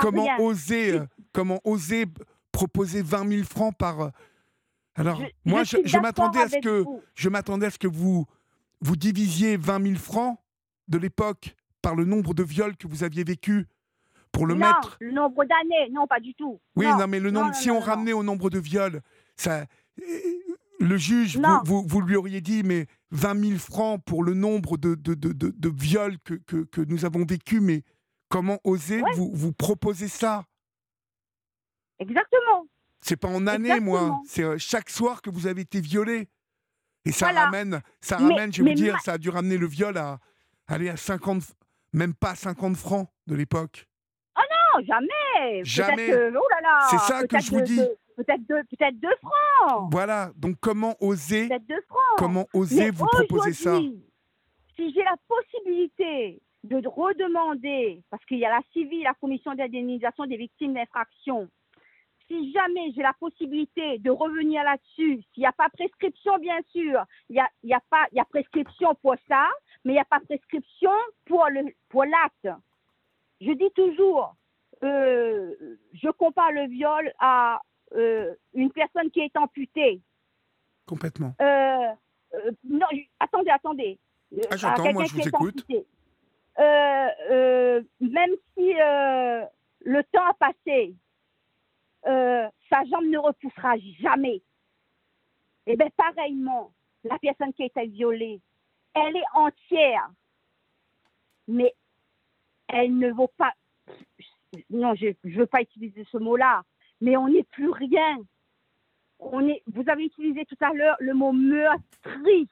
[0.00, 0.38] comment rien.
[0.38, 2.06] oser, euh, comment oser
[2.50, 4.08] proposer 20 000 francs par euh,
[4.96, 7.00] alors Je- moi je m'attendais à ce que vous.
[7.14, 8.26] je m'attendais à ce que vous
[8.80, 10.38] vous divisiez 20 000 francs
[10.88, 13.66] de l'époque par le nombre de viols que vous aviez vécu
[14.32, 14.96] pour le non, mettre.
[15.00, 16.60] le nombre d'années, non, pas du tout.
[16.74, 19.02] Oui, non, non, mais le nombre, non, si on ramenait au nombre de viols,
[19.36, 19.66] ça,
[20.82, 24.76] le juge, vous, vous, vous lui auriez dit, mais 20 000 francs pour le nombre
[24.76, 27.82] de, de, de, de, viols que, que, que nous avons vécu, mais
[28.28, 29.10] comment oser Ouais.
[29.14, 30.44] vous, vous proposer ça?
[31.98, 32.66] Exactement.
[33.00, 34.20] C'est pas en année, moi.
[34.26, 36.28] C'est euh, chaque soir que vous avez été violé.
[37.04, 37.46] Et ça Voilà.
[37.46, 39.96] ramène, ça Mais- ramène, je vais vous dire, ma- ça a dû ramener le viol
[39.96, 40.18] à
[40.68, 41.42] aller à 50,
[41.92, 43.88] même pas 50 francs de l'époque.
[44.74, 45.64] Non, jamais.
[45.64, 46.06] Jamais.
[46.08, 46.86] que- oh là là.
[46.90, 47.80] C'est ça que je vous dis.
[48.24, 49.88] Peut-être deux, peut-être deux francs.
[49.90, 50.30] Voilà.
[50.36, 52.18] Donc comment oser, Peut-être deux francs.
[52.18, 53.78] comment Mais oser vous proposer ça
[54.76, 60.26] Si j'ai la possibilité de redemander, parce qu'il y a la CIVI, la commission d'indemnisation
[60.26, 61.48] des victimes d'infraction,
[62.28, 67.04] si jamais j'ai la possibilité de revenir là-dessus, s'il n'y a pas prescription, bien sûr,
[67.28, 69.48] il y a, il y a, pas, il y a prescription pour ça,
[69.84, 70.92] mais il n'y a pas prescription
[71.26, 72.48] pour le pour l'acte.
[73.40, 74.34] Je dis toujours,
[74.84, 75.52] euh,
[75.94, 77.60] je compare le viol à
[77.94, 80.00] euh, une personne qui est amputée.
[80.86, 81.34] Complètement.
[81.40, 81.88] Euh,
[82.34, 82.86] euh, non,
[83.20, 83.98] attendez, attendez.
[84.50, 85.66] Ah, j'entends, moi, je vous écoute.
[88.00, 88.72] même si
[89.84, 90.94] le temps a passé,
[92.04, 94.42] sa jambe ne repoussera jamais.
[95.66, 96.72] Et bien, pareillement,
[97.04, 98.40] la personne qui a été violée,
[98.94, 100.10] elle est entière,
[101.46, 101.74] mais
[102.68, 103.52] elle ne vaut pas.
[104.70, 106.62] Non, je ne veux pas utiliser ce mot-là,
[107.02, 108.16] mais on n'est plus rien
[109.22, 112.48] on est, vous avez utilisé tout à l'heure le mot meurtri.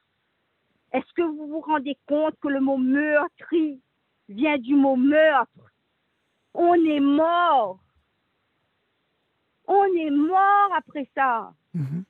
[0.93, 3.81] Est-ce que vous vous rendez compte que le mot meurtri
[4.29, 5.73] vient du mot meurtre?
[6.55, 7.81] On est mort.
[9.67, 11.53] On est mort après ça.
[11.75, 12.05] Mhm.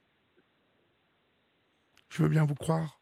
[2.09, 3.01] Je veux bien vous croire.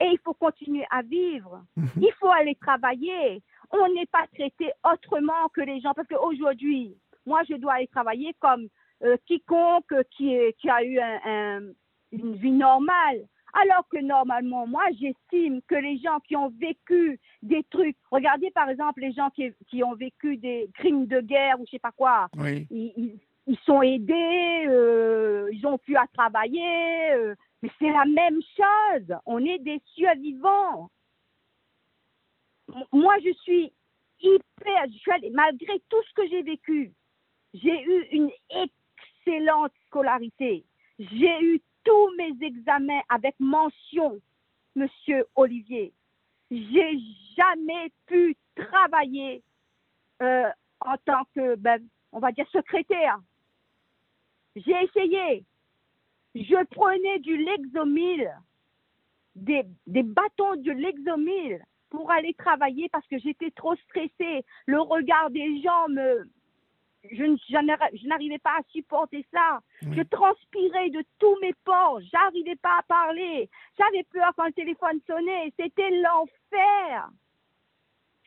[0.00, 1.64] Et il faut continuer à vivre.
[1.76, 1.88] Mhm.
[1.96, 3.42] Il faut aller travailler.
[3.72, 5.92] On n'est pas traité autrement que les gens.
[5.94, 6.96] Parce qu'aujourd'hui,
[7.26, 8.68] moi, je dois aller travailler comme
[9.02, 11.72] euh, quiconque qui, est- qui a eu un- un-
[12.12, 13.26] une vie normale.
[13.52, 18.68] Alors que normalement, moi, j'estime que les gens qui ont vécu des trucs, regardez par
[18.68, 21.92] exemple les gens qui, qui ont vécu des crimes de guerre ou je sais pas
[21.92, 22.66] quoi, Oui.
[22.70, 28.06] ils, ils- ils sont aidés, euh, ils ont pu à travailler, euh, mais c'est la
[28.06, 29.14] même chose.
[29.26, 30.88] On est des survivants.
[32.92, 33.72] Moi, je suis
[34.20, 34.86] hyper,
[35.32, 36.92] malgré tout ce que j'ai vécu,
[37.52, 40.64] j'ai eu une excellente scolarité.
[40.98, 44.20] J'ai eu tous mes examens avec mention,
[44.74, 45.92] Monsieur Olivier.
[46.50, 46.98] J'ai
[47.36, 49.42] jamais pu travailler
[50.22, 50.50] euh,
[50.80, 53.18] en tant que, ben, on va dire, secrétaire.
[54.56, 55.44] J'ai essayé.
[56.34, 58.30] Je prenais du Lexomil,
[59.36, 61.64] des, des bâtons de Lexomil
[61.94, 64.44] pour aller travailler parce que j'étais trop stressée.
[64.66, 66.28] Le regard des gens me,
[67.12, 69.60] je, n'arrivais pas à supporter ça.
[69.82, 72.00] Je transpirais de tous mes pores.
[72.12, 73.48] J'arrivais pas à parler.
[73.78, 75.52] J'avais peur quand le téléphone sonnait.
[75.58, 77.10] C'était l'enfer.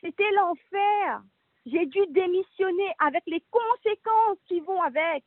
[0.00, 1.22] C'était l'enfer.
[1.66, 5.24] J'ai dû démissionner avec les conséquences qui vont avec.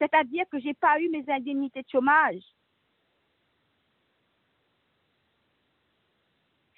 [0.00, 2.42] C'est-à-dire que j'ai pas eu mes indemnités de chômage.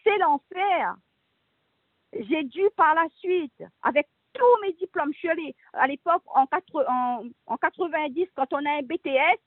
[0.06, 0.94] C'est l'enfer.
[2.12, 6.46] J'ai dû par la suite, avec tous mes diplômes, je suis allée à l'époque en,
[6.86, 9.38] en, en 90, quand on a un BTS,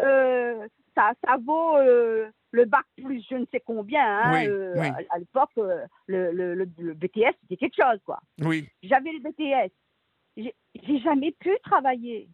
[0.00, 4.04] euh, ça, ça vaut euh, le bac plus je ne sais combien.
[4.04, 4.88] hein, Oui, euh, oui.
[4.88, 5.84] À, à l'époque, le,
[6.32, 8.18] le- le- le BTS, c'était quelque chose, quoi.
[8.40, 8.68] Oui.
[8.82, 9.72] J'avais le BTS.
[10.36, 12.28] J'ai jamais pu travailler.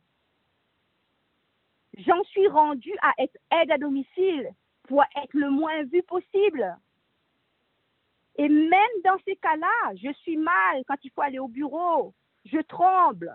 [1.99, 4.51] J'en suis rendue à être aide à domicile
[4.85, 6.77] pour être le moins vu possible.
[8.39, 12.15] Et même dans ces cas-là, je suis mal quand il faut aller au bureau.
[12.45, 13.35] Je tremble.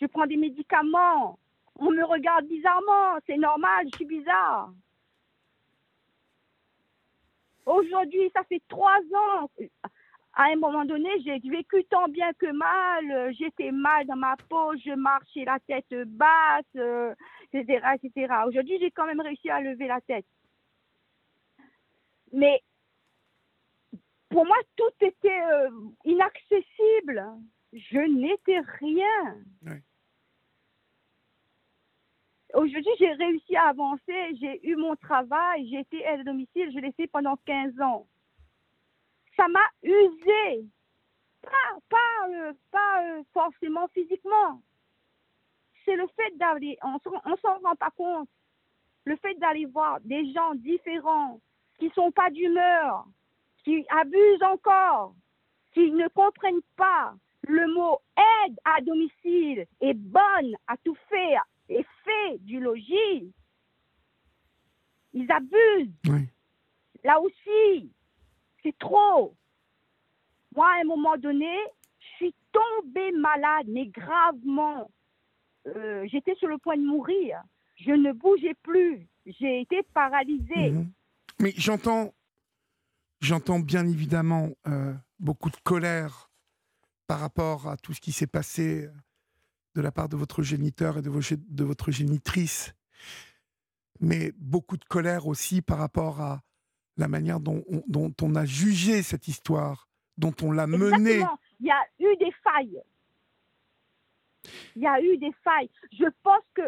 [0.00, 1.38] Je prends des médicaments.
[1.76, 3.18] On me regarde bizarrement.
[3.26, 4.72] C'est normal, je suis bizarre.
[7.66, 9.50] Aujourd'hui, ça fait trois ans.
[10.34, 13.10] À un moment donné, j'ai vécu tant bien que mal.
[13.10, 17.14] euh, J'étais mal dans ma peau, je marchais la tête basse, euh,
[17.52, 18.34] etc., etc.
[18.46, 20.26] Aujourd'hui, j'ai quand même réussi à lever la tête.
[22.32, 22.60] Mais
[24.34, 25.70] pour moi, tout était euh,
[26.04, 27.24] inaccessible.
[27.72, 29.36] Je n'étais rien.
[29.62, 29.76] Oui.
[32.54, 36.78] Aujourd'hui, j'ai réussi à avancer, j'ai eu mon travail, j'ai été aide à domicile, je
[36.80, 38.06] l'ai fait pendant 15 ans.
[39.36, 40.68] Ça m'a usé.
[41.42, 44.60] Pas, pas, euh, pas euh, forcément physiquement.
[45.84, 48.28] C'est le fait d'aller, on ne s'en rend pas compte,
[49.04, 51.40] le fait d'aller voir des gens différents
[51.78, 53.06] qui sont pas d'humeur,
[53.64, 55.14] qui abusent encore,
[55.72, 57.14] qui ne comprennent pas
[57.48, 63.32] le mot aide à domicile est bonne à tout faire et fait du logis.
[65.12, 65.92] Ils abusent.
[66.08, 66.28] Oui.
[67.04, 67.92] Là aussi,
[68.62, 69.34] c'est trop.
[70.54, 71.54] Moi, à un moment donné,
[71.98, 74.90] je suis tombée malade, mais gravement.
[75.66, 77.42] Euh, J'étais sur le point de mourir.
[77.76, 79.06] Je ne bougeais plus.
[79.26, 80.70] J'ai été paralysée.
[80.70, 80.90] Mhm.
[81.40, 82.12] Mais j'entends,
[83.24, 86.30] j'entends bien évidemment euh, beaucoup de colère
[87.06, 88.88] par rapport à tout ce qui s'est passé
[89.74, 92.74] de la part de votre géniteur et de, vos gé- de votre génitrice,
[94.00, 96.42] mais beaucoup de colère aussi par rapport à
[96.96, 101.24] la manière dont on, dont on a jugé cette histoire, dont on l'a menée.
[101.60, 102.80] Il y a eu des failles.
[104.76, 105.70] Il y a eu des failles.
[105.92, 106.62] Je pense que,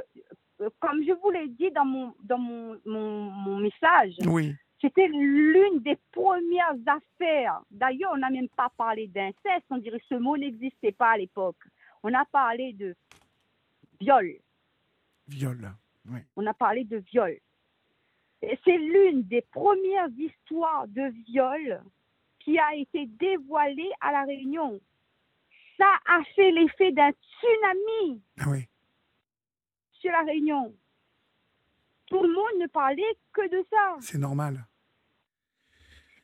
[0.63, 5.09] euh, comme je vous l'ai dit dans mon, dans mon, mon, mon message, Oui, c'était
[5.09, 7.61] l'une des premières affaires.
[7.71, 9.65] D'ailleurs, on n'a même pas parlé d'inceste.
[9.71, 11.57] On dirait que ce mot n'existait pas à l'époque.
[12.03, 12.95] On a parlé de
[14.01, 14.37] viol.
[15.29, 15.73] viol.
[16.11, 16.21] Oui.
[16.37, 17.39] On a parlé de viol.
[18.41, 21.83] C'est l'une des premières histoires de viol
[22.41, 24.79] qui a été dévoilée à La Réunion.
[25.79, 28.69] Ça a fait l'effet d'un tsunami Ah oui.
[29.93, 30.73] sur La Réunion.
[32.07, 33.03] Tout le monde ne parlait
[33.33, 33.97] que de ça.
[34.01, 34.67] C'est normal.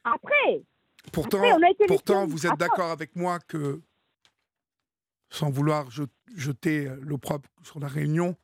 [0.05, 0.63] Après,
[1.13, 2.29] Pourtant, Après, on a été les pourtant seuls.
[2.31, 3.83] vous êtes d'accord avec moi que,
[5.31, 6.05] sans vouloir je-
[6.37, 8.37] jeter l'opprobre sur la Réunion,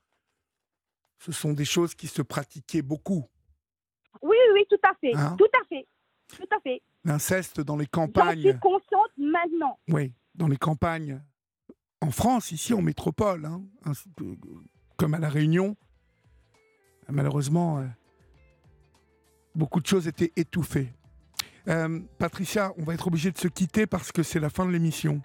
[1.18, 3.24] ce sont des choses qui se pratiquaient beaucoup.
[4.22, 5.14] oui, oui, tout à fait.
[5.14, 5.36] Hein?
[5.38, 5.86] tout à fait.
[6.36, 6.82] Tout à fait.
[7.04, 9.78] L'inceste dans les campagnes, suis consciente maintenant.
[9.88, 11.22] oui, dans les campagnes,
[12.00, 13.62] en France, ici en métropole, hein,
[14.16, 14.24] que-
[14.96, 15.76] comme à la Réunion,
[17.10, 17.84] malheureusement, euh,
[19.54, 20.92] beaucoup de choses étaient étouffées.
[21.68, 24.70] Euh, Patricia, on va être obligé de se quitter parce que c'est la fin de
[24.70, 25.20] l'émission.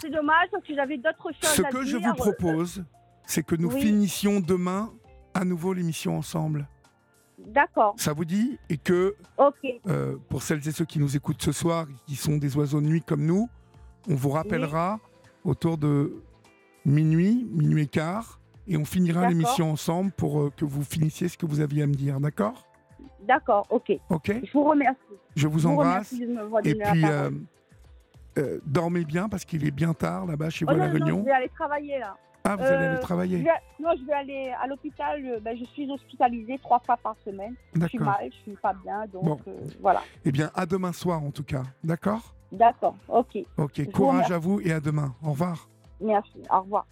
[0.00, 1.86] C'est dommage parce que j'avais d'autres choses Ce à que dire.
[1.86, 2.84] je vous propose,
[3.26, 3.80] c'est que nous oui.
[3.80, 4.92] finissions demain
[5.34, 6.68] à nouveau l'émission ensemble.
[7.38, 7.94] D'accord.
[7.96, 8.58] Ça vous dit?
[8.68, 9.14] Et que
[9.86, 12.86] euh, pour celles et ceux qui nous écoutent ce soir, qui sont des oiseaux de
[12.86, 13.48] nuit comme nous,
[14.08, 15.00] on vous rappellera
[15.44, 16.22] autour de
[16.84, 18.37] minuit, minuit et quart,
[18.68, 21.86] et on finira l'émission ensemble pour euh, que vous finissiez ce que vous aviez à
[21.86, 22.66] me dire, d'accord?
[23.26, 23.66] D'accord.
[23.70, 23.92] Ok.
[24.10, 24.96] Ok Je vous remercie.
[25.36, 26.14] Je vous Je vous embrasse.
[26.14, 27.30] de me Et puis, euh,
[28.38, 30.92] euh, dormez bien parce qu'il est bien tard là-bas chez vous Oh à non, La
[30.92, 31.20] non, non, Réunion.
[31.20, 32.16] je vais aller travailler là.
[32.44, 33.50] Ah, vous allez aller Je travailler vais-
[33.80, 35.40] non, je vais aller à l'hôpital.
[35.42, 37.54] Ben, je suis hospitalisée trois fois par semaine.
[37.74, 39.38] Je suis mal, je suis pas bien, donc Bon.
[39.80, 40.02] voilà.
[40.24, 42.34] Eh bien, à demain soir en tout cas, d'accord?
[42.52, 42.96] D'accord.
[43.08, 43.36] Ok.
[43.58, 45.14] Ok, vous courage à vous et à demain.
[45.22, 45.68] Au revoir.
[46.00, 46.38] Merci.
[46.50, 46.86] Au revoir.